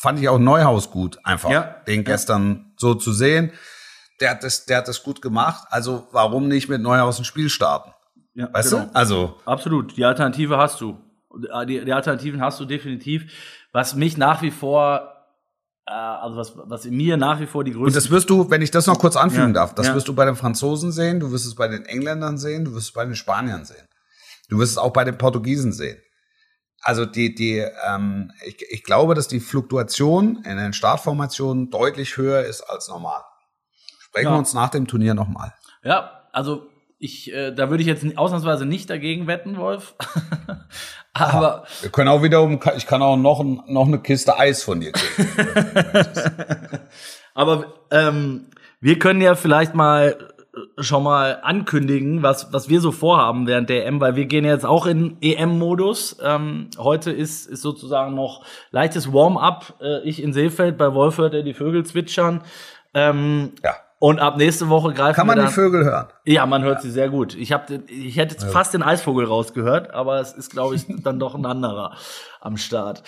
[0.00, 1.62] fand ich auch Neuhaus gut, einfach Ja.
[1.86, 3.52] den gestern so zu sehen.
[4.20, 5.66] Der hat, das, der hat das gut gemacht.
[5.70, 7.92] Also warum nicht mit Neuhaus ein Spiel starten?
[8.34, 8.84] ja, Weißt genau.
[8.84, 8.90] du?
[8.94, 9.96] Also Absolut.
[9.96, 10.98] Die Alternative hast du.
[11.66, 13.30] Die, die Alternativen hast du definitiv.
[13.72, 15.08] Was mich nach wie vor,
[15.86, 17.98] äh, also was, was in mir nach wie vor die Und größte.
[18.00, 19.94] das wirst du, wenn ich das noch kurz anfügen Ja, darf, das ja.
[19.94, 22.86] wirst du bei den Franzosen sehen, du wirst es bei den Engländern sehen, du wirst
[22.88, 23.86] es bei den Spaniern sehen.
[24.48, 25.98] Du wirst es auch bei den Portugiesen sehen.
[26.82, 32.42] Also die, die, ähm, ich, ich glaube, dass die Fluktuation in den Startformationen deutlich höher
[32.44, 33.22] ist als normal.
[34.00, 34.32] Sprechen Ja.
[34.34, 35.52] wir uns nach dem Turnier nochmal.
[35.84, 36.66] Ja, also
[36.98, 39.94] ich, äh, da würde ich jetzt ausnahmsweise nicht dagegen wetten, Wolf.
[41.12, 44.80] Aber Wir können auch wieder um, ich kann auch noch, noch eine Kiste Eis von
[44.80, 45.28] dir kriegen.
[47.34, 48.46] Aber ähm,
[48.80, 50.29] wir können ja vielleicht mal
[50.78, 54.66] schon mal ankündigen, was, was wir so vorhaben während der EM, weil wir gehen jetzt
[54.66, 56.18] auch in EM-Modus.
[56.22, 59.74] Ähm, heute ist, ist sozusagen noch leichtes Warm-up.
[59.80, 62.42] Äh, ich in Seefeld, bei Wolf hört er die Vögel zwitschern.
[62.92, 63.76] Ähm, ja.
[64.00, 66.08] und ab nächste Woche greifen Kann man wir die dann, Vögel hören?
[66.24, 67.36] Ja, man hört sie sehr gut.
[67.36, 71.20] Ich, hab, ich hätte jetzt fast den Eisvogel rausgehört, aber es ist, glaube ich, dann
[71.20, 71.94] doch ein anderer
[72.40, 73.04] am Start.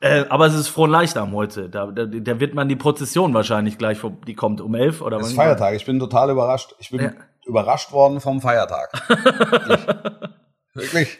[0.00, 1.68] Äh, aber es ist frohen Leichnam heute.
[1.68, 5.18] Da, da, da wird man die Prozession wahrscheinlich gleich, vor- die kommt um elf oder
[5.18, 5.74] Es ist Feiertag.
[5.74, 6.74] Ich bin total überrascht.
[6.78, 7.12] Ich bin Ja.
[7.46, 8.92] überrascht worden vom Feiertag.
[9.08, 10.32] Wirklich.
[10.74, 11.18] Wirklich.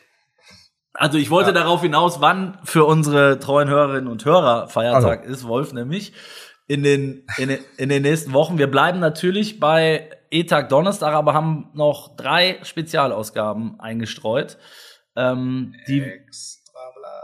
[0.94, 5.32] Also ich wollte darauf hinaus, wann für unsere treuen Hörerinnen und Hörer Feiertag Also.
[5.32, 6.12] ist, Wolf nämlich.
[6.66, 8.58] In den, in, den, in den nächsten Wochen.
[8.58, 14.58] Wir bleiben natürlich bei E-Tag Donnerstag, aber haben noch drei Spezialausgaben eingestreut.
[15.16, 16.04] Ähm, die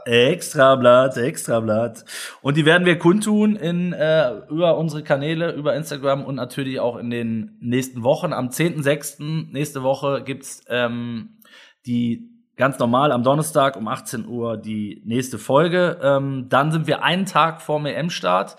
[0.04, 2.04] Extrablatt, Extrablatt.
[2.42, 6.96] Und die werden wir kundtun in, äh, über unsere Kanäle, über Instagram und natürlich auch
[6.96, 8.32] in den nächsten Wochen.
[8.32, 9.50] Am 10.06.
[9.52, 11.38] nächste Woche gibt's ähm,
[11.86, 15.98] die ganz normal am Donnerstag um 18 Uhr die nächste Folge.
[16.02, 18.56] Ähm, dann sind wir einen Tag vor dem EM-Start.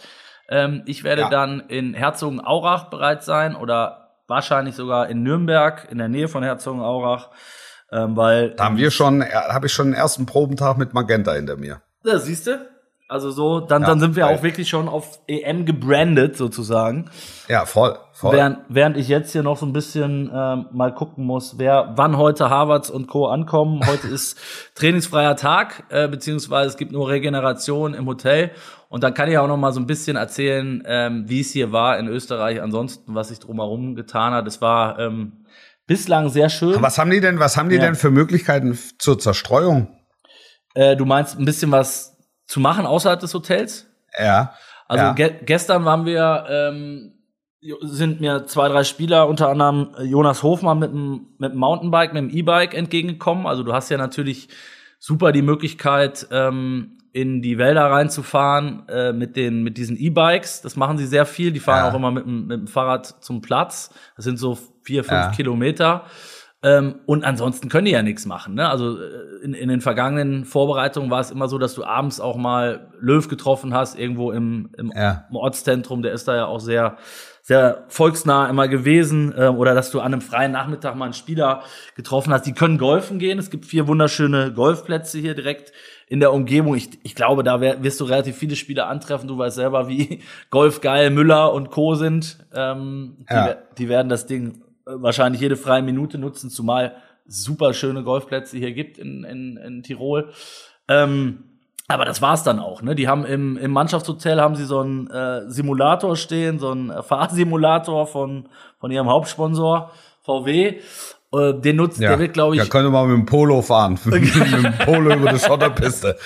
[0.50, 1.30] Ähm, ich werde Ja.
[1.30, 7.30] dann in Herzogenaurach bereit sein oder wahrscheinlich sogar in Nürnberg, in der Nähe von Herzogenaurach.
[7.92, 11.58] Ähm, weil Da haben wir schon, habe ich schon den ersten Probentag mit Magenta hinter
[11.58, 11.82] mir.
[12.04, 12.60] ja, siehst du?
[13.08, 17.12] Also so, dann, Ja, dann sind wir auch wirklich schon auf EM gebrandet sozusagen.
[17.48, 18.36] Ja, voll, voll.
[18.36, 22.18] Während, während ich jetzt hier noch so ein bisschen ähm, mal gucken muss, wer wann
[22.18, 23.28] heute Harvards und Co.
[23.28, 23.86] ankommen.
[23.86, 24.40] Heute ist
[24.74, 28.50] trainingsfreier Tag, äh, beziehungsweise es gibt nur Regeneration im Hotel.
[28.90, 31.72] Und dann kann ich auch noch mal so ein bisschen erzählen, ähm, wie es hier
[31.72, 32.60] war in Österreich.
[32.60, 34.48] Ansonsten, was sich drumherum getan hat.
[34.48, 35.45] Es war ähm,
[35.88, 36.82] bislang sehr schön.
[36.82, 37.82] Was haben die denn, was haben die Ja.
[37.82, 39.88] denn für Möglichkeiten zur Zerstreuung?
[40.74, 42.18] Äh, du meinst ein bisschen was
[42.48, 43.88] zu machen außerhalb des Hotels?
[44.20, 44.54] Ja.
[44.88, 45.14] Also Ja.
[45.14, 47.12] ge gestern waren wir, ähm,
[47.82, 52.22] sind mir zwei, drei Spieler, unter anderem Jonas Hofmann mit dem, mit dem Mountainbike, mit
[52.24, 53.48] dem E-Bike entgegengekommen.
[53.48, 54.50] Also du hast ja natürlich
[55.00, 60.62] super die Möglichkeit, ähm, in die Wälder reinzufahren äh, mit den mit diesen E-Bikes.
[60.62, 61.52] Das machen sie sehr viel.
[61.52, 61.90] Die fahren Ja.
[61.92, 63.90] auch immer mit, dem- mit dem Fahrrad zum Platz.
[64.18, 65.32] Das sind so vier, fünf Ja.
[65.32, 66.04] Kilometer.
[66.64, 68.56] Ähm, und ansonsten können die ja nichts machen.
[68.56, 68.68] Ne?
[68.68, 72.38] Also äh, in, in den vergangenen Vorbereitungen war es immer so, dass du abends auch
[72.38, 75.26] mal Löw getroffen hast, irgendwo im, im, Ja.
[75.30, 76.02] im Ortszentrum.
[76.02, 76.98] Der ist da ja auch sehr,
[77.44, 79.32] sehr volksnah immer gewesen.
[79.38, 81.62] Äh, oder dass du an einem freien Nachmittag mal einen Spieler
[81.96, 82.48] getroffen hast.
[82.48, 83.38] Die können golfen gehen.
[83.38, 85.72] Es gibt vier wunderschöne Golfplätze hier direkt
[86.08, 86.74] in der Umgebung.
[86.76, 89.28] Ich, ich glaube, da wirst du relativ viele Spieler antreffen.
[89.28, 91.94] Du weißt selber, wie golfgeil Müller und Co.
[91.94, 92.40] sind.
[92.56, 93.56] Ähm, die, Ja.
[93.78, 96.96] die werden das Ding wahrscheinlich jede freie Minute nutzen, zumal
[97.28, 100.30] super schöne Golfplätze hier gibt in, in, in Tirol.
[100.88, 101.44] Ähm,
[101.88, 102.82] aber das war's dann auch.
[102.82, 102.96] Ne?
[102.96, 108.08] Die haben im, im Mannschaftshotel haben sie so einen äh, Simulator stehen, so einen Fahrsimulator
[108.08, 109.92] von, von ihrem Hauptsponsor
[110.24, 110.80] VW.
[111.34, 114.00] Äh, den nutzt, Ja, der wird, glaube ich, Da könnte man mit dem Polo fahren.
[114.06, 116.18] mit dem Polo über die Schotterpiste.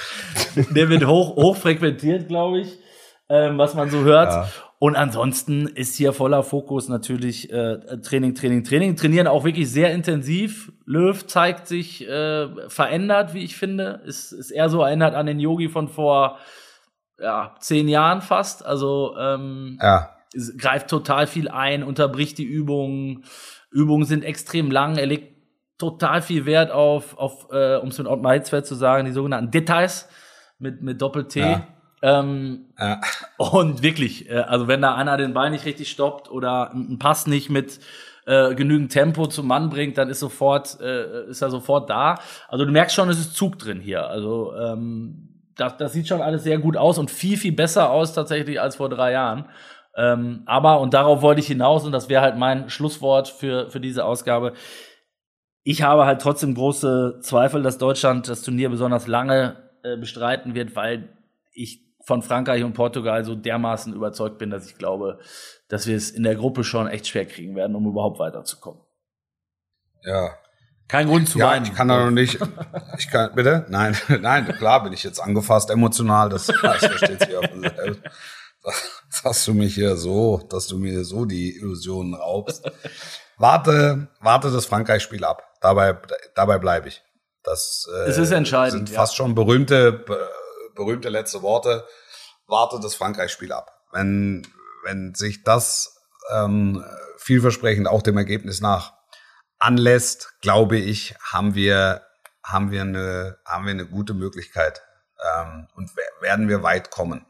[0.55, 2.79] der wird hoch, hoch frequentiert, glaube ich,
[3.27, 4.31] ähm, was man so hört.
[4.31, 4.49] Ja.
[4.81, 8.95] Und ansonsten ist hier voller Fokus natürlich äh, Training, Training, Training.
[8.95, 10.71] Trainieren auch wirklich sehr intensiv.
[10.85, 14.01] Löw zeigt sich äh, verändert, wie ich finde.
[14.05, 16.39] Ist, ist eher so erinnert an den Yogi von vor
[17.19, 18.65] ja, zehn Jahren fast.
[18.65, 20.11] Also ähm, Ja.
[20.57, 23.25] greift total viel ein, unterbricht die Übungen.
[23.71, 24.95] Übungen sind extrem lang.
[24.95, 25.35] Er legt
[25.77, 29.51] total viel Wert auf, auf äh, um es mit Ottmar Hitzfeld zu sagen, die sogenannten
[29.51, 30.07] Details
[30.57, 31.39] mit, mit Doppel-T.
[31.41, 31.67] Ja.
[32.01, 33.01] Ähm, ja.
[33.37, 37.27] und wirklich, äh, also wenn da einer den Ball nicht richtig stoppt oder einen Pass
[37.27, 37.79] nicht mit
[38.25, 42.19] äh, genügend Tempo zum Mann bringt, dann ist sofort, äh, ist er sofort da.
[42.47, 44.07] Also du merkst schon, es ist Zug drin hier.
[44.07, 48.13] Also ähm, das, das sieht schon alles sehr gut aus und viel, viel besser aus
[48.13, 49.45] tatsächlich als vor drei Jahren.
[49.95, 53.79] Ähm, aber, und darauf wollte ich hinaus, und das wäre halt mein Schlusswort für, für
[53.79, 54.53] diese Ausgabe,
[55.63, 60.75] ich habe halt trotzdem große Zweifel, dass Deutschland das Turnier besonders lange äh, bestreiten wird,
[60.75, 61.09] weil
[61.51, 65.19] ich von Frankreich und Portugal so dermaßen überzeugt bin, dass ich glaube,
[65.67, 68.81] dass wir es in der Gruppe schon echt schwer kriegen werden, um überhaupt weiterzukommen.
[70.03, 70.31] Ja.
[70.87, 71.65] Kein Grund zu Ja, weinen.
[71.67, 72.39] ich kann da noch nicht.
[72.97, 73.65] Ich kann, bitte?
[73.69, 76.29] Nein, nein, klar bin ich jetzt angefasst emotional.
[76.29, 78.01] Das, das versteht sich auch von selbst.
[78.63, 82.69] Das hast du mich hier so, dass du mir so die Illusionen raubst.
[83.37, 85.43] Warte, warte das Frankreich-Spiel ab.
[85.61, 85.95] Dabei,
[86.33, 87.03] dabei bleibe ich.
[87.43, 88.99] Das äh, Es ist entscheidend, sind ja.
[88.99, 90.27] fast schon berühmte, be-
[90.79, 91.85] berühmte letzte Worte.
[92.47, 93.67] Warte das Frankreich-Spiel ab.
[93.91, 94.47] Wenn,
[94.83, 95.99] wenn sich das
[96.31, 96.83] ähm,
[97.17, 98.93] vielversprechend auch dem Ergebnis nach
[99.59, 102.01] anlässt, glaube ich, haben wir,
[102.43, 104.81] haben wir eine, haben wir eine gute Möglichkeit
[105.21, 107.25] ähm, und we- werden wir weit kommen.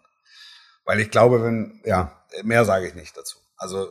[0.86, 3.40] Weil ich glaube, wenn, ja, mehr sage ich nicht dazu.
[3.58, 3.88] Also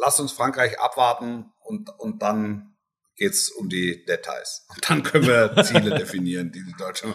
[0.00, 2.76] lasst uns Frankreich abwarten und, und dann
[3.16, 4.66] geht's um die Details.
[4.74, 7.14] Und dann können wir Ziele definieren, die die deutsche,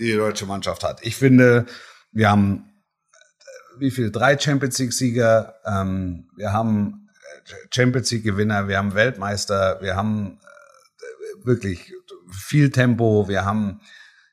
[0.00, 1.04] die, deutsche Mannschaft hat.
[1.04, 1.66] Ich finde,
[2.12, 2.72] wir haben
[3.12, 4.10] äh, wie viel?
[4.10, 7.08] Drei Champions League Sieger, ähm, wir haben
[7.46, 11.92] äh, Champions League Gewinner, wir haben Weltmeister, wir haben äh, wirklich
[12.30, 13.80] viel Tempo, wir haben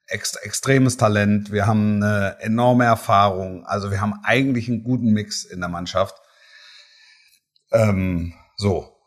[0.07, 5.43] ext extremes Talent, wir haben eine enorme Erfahrung, also wir haben eigentlich einen guten Mix
[5.43, 6.15] in der Mannschaft.
[7.71, 8.97] Ähm, so,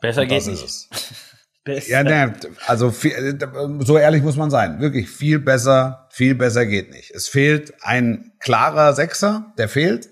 [0.00, 0.64] Besser geht nicht.
[0.64, 0.88] es.
[1.64, 1.90] Besser.
[1.90, 2.34] Ja, ne,
[2.66, 3.38] also viel,
[3.80, 4.80] so ehrlich muss man sein.
[4.80, 7.10] Wirklich viel besser, viel besser geht nicht.
[7.10, 10.08] Es fehlt ein klarer Sechser, der fehlt,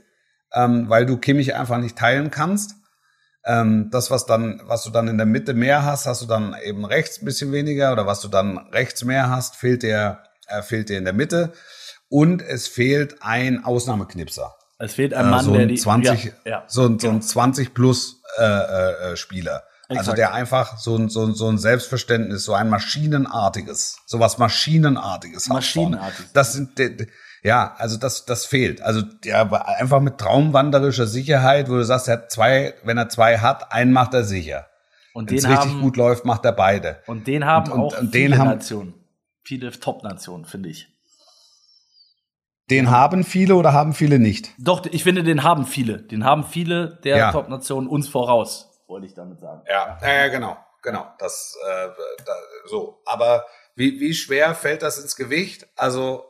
[0.53, 2.75] ähm, weil du Kimmich einfach nicht teilen kannst.
[3.45, 6.57] Ähm, das, was dann, was du dann in der Mitte mehr hast, hast du dann
[6.65, 10.19] eben rechts ein bisschen weniger oder was du dann rechts mehr hast, fehlt dir,
[10.49, 11.53] äh, fehlt dir in der Mitte.
[12.09, 14.55] Und es fehlt ein Ausnahmeknipser.
[14.79, 16.65] Es fehlt ein Äh, Mann, so der ein die 20, ja, ja.
[16.67, 19.17] so ein, so ein 20 plus äh, äh, äh,
[19.89, 20.19] Also Exakt.
[20.19, 25.45] der einfach so ein, so, ein, so ein Selbstverständnis, so ein maschinenartiges, so was maschinenartiges
[25.49, 25.55] hat.
[25.55, 26.17] Maschinenartig.
[26.17, 26.31] vorne.
[26.33, 26.71] Das sind
[27.45, 28.83] ja, also das das fehlt.
[28.83, 33.39] Also war einfach mit traumwanderischer Sicherheit, wo du sagst, er hat zwei, wenn er zwei
[33.39, 34.67] hat, einen macht er sicher.
[35.15, 37.03] Und Wenn den es richtig haben, gut läuft, macht er beide.
[37.07, 38.95] und den haben Und- und- auch und den viele haben- Nationen.
[39.45, 40.89] Viele Top-Nationen, finde ich.
[42.69, 44.51] Den haben viele oder haben viele nicht.
[44.59, 45.99] Doch, ich finde, den haben viele.
[46.03, 47.33] Den haben viele der Ja.
[47.33, 49.63] Top-Nationen uns voraus, wollte ich damit sagen.
[49.69, 51.07] Ja, ja, ja genau, genau.
[51.19, 51.89] Das äh,
[52.25, 52.33] da,
[52.67, 53.01] so.
[53.05, 55.67] Aber wie, wie schwer fällt das ins Gewicht?
[55.77, 56.25] Also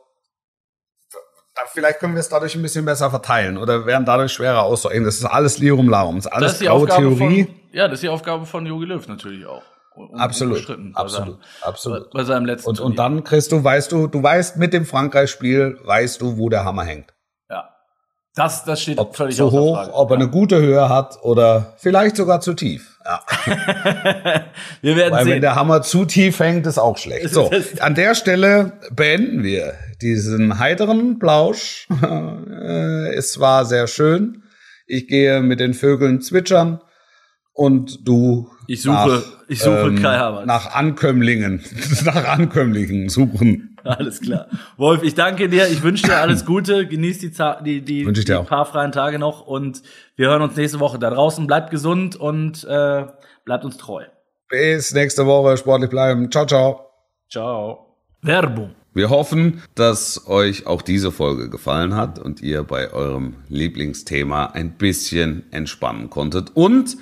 [1.55, 5.05] da, vielleicht können wir es dadurch ein bisschen besser verteilen oder werden dadurch schwerer auszurechnen.
[5.05, 7.45] Das ist alles Lirum Larum, das ist alles das ist graue Theorie.
[7.45, 9.63] von, ja, das ist die Aufgabe von Jogi Löw natürlich auch.
[9.95, 10.59] Un- absolut,
[10.93, 12.11] absolut, seinem- absolut.
[12.11, 16.21] Bei seinem letzten Und, und dann, Christo, weißt du, du weißt mit dem Frankreich-Spiel, weißt
[16.21, 17.15] du, wo der Hammer hängt.
[18.37, 19.93] Das, das steht Ob völlig zu hoch, Frage.
[19.93, 22.97] ob er eine gute Höhe hat oder vielleicht sogar zu tief.
[23.03, 23.21] Ja.
[24.81, 25.41] Wir werden Weil wenn sehen.
[25.41, 27.29] der Hammer zu tief hängt, ist auch schlecht.
[27.33, 31.87] So, an der Stelle beenden wir diesen heiteren Plausch.
[33.15, 34.43] Es war sehr schön.
[34.85, 36.79] Ich gehe mit den Vögeln zwitschern
[37.53, 40.45] und du Ich suche- ich suche Kai Havertz.
[40.45, 41.63] nach Ankömmlingen,
[42.05, 43.76] nach Ankömmlingen suchen.
[43.87, 44.47] Alles klar.
[44.77, 45.67] Wolf, ich danke dir.
[45.67, 46.87] Ich wünsche dir alles Gute.
[46.87, 47.31] Genieß die,
[47.63, 49.81] die, die, die paar freien Tage noch und
[50.15, 51.47] wir hören uns nächste Woche da draußen.
[51.47, 53.05] Bleibt gesund und äh,
[53.45, 54.03] bleibt uns treu.
[54.49, 56.31] Bis nächste Woche, sportlich bleiben.
[56.31, 56.89] Ciao, ciao.
[57.29, 57.95] Ciao.
[58.21, 58.75] Werbung.
[58.93, 64.71] Wir hoffen, dass euch auch diese Folge gefallen hat und ihr bei eurem Lieblingsthema ein
[64.71, 66.55] bisschen entspannen konntet.
[66.55, 66.97] Und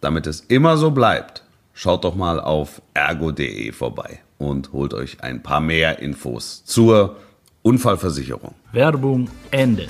[0.00, 5.42] damit es immer so bleibt, schaut doch mal auf ergo.de vorbei und holt euch ein
[5.42, 7.16] paar mehr Infos zur
[7.62, 8.54] Unfallversicherung.
[8.72, 9.88] Werbung Ende.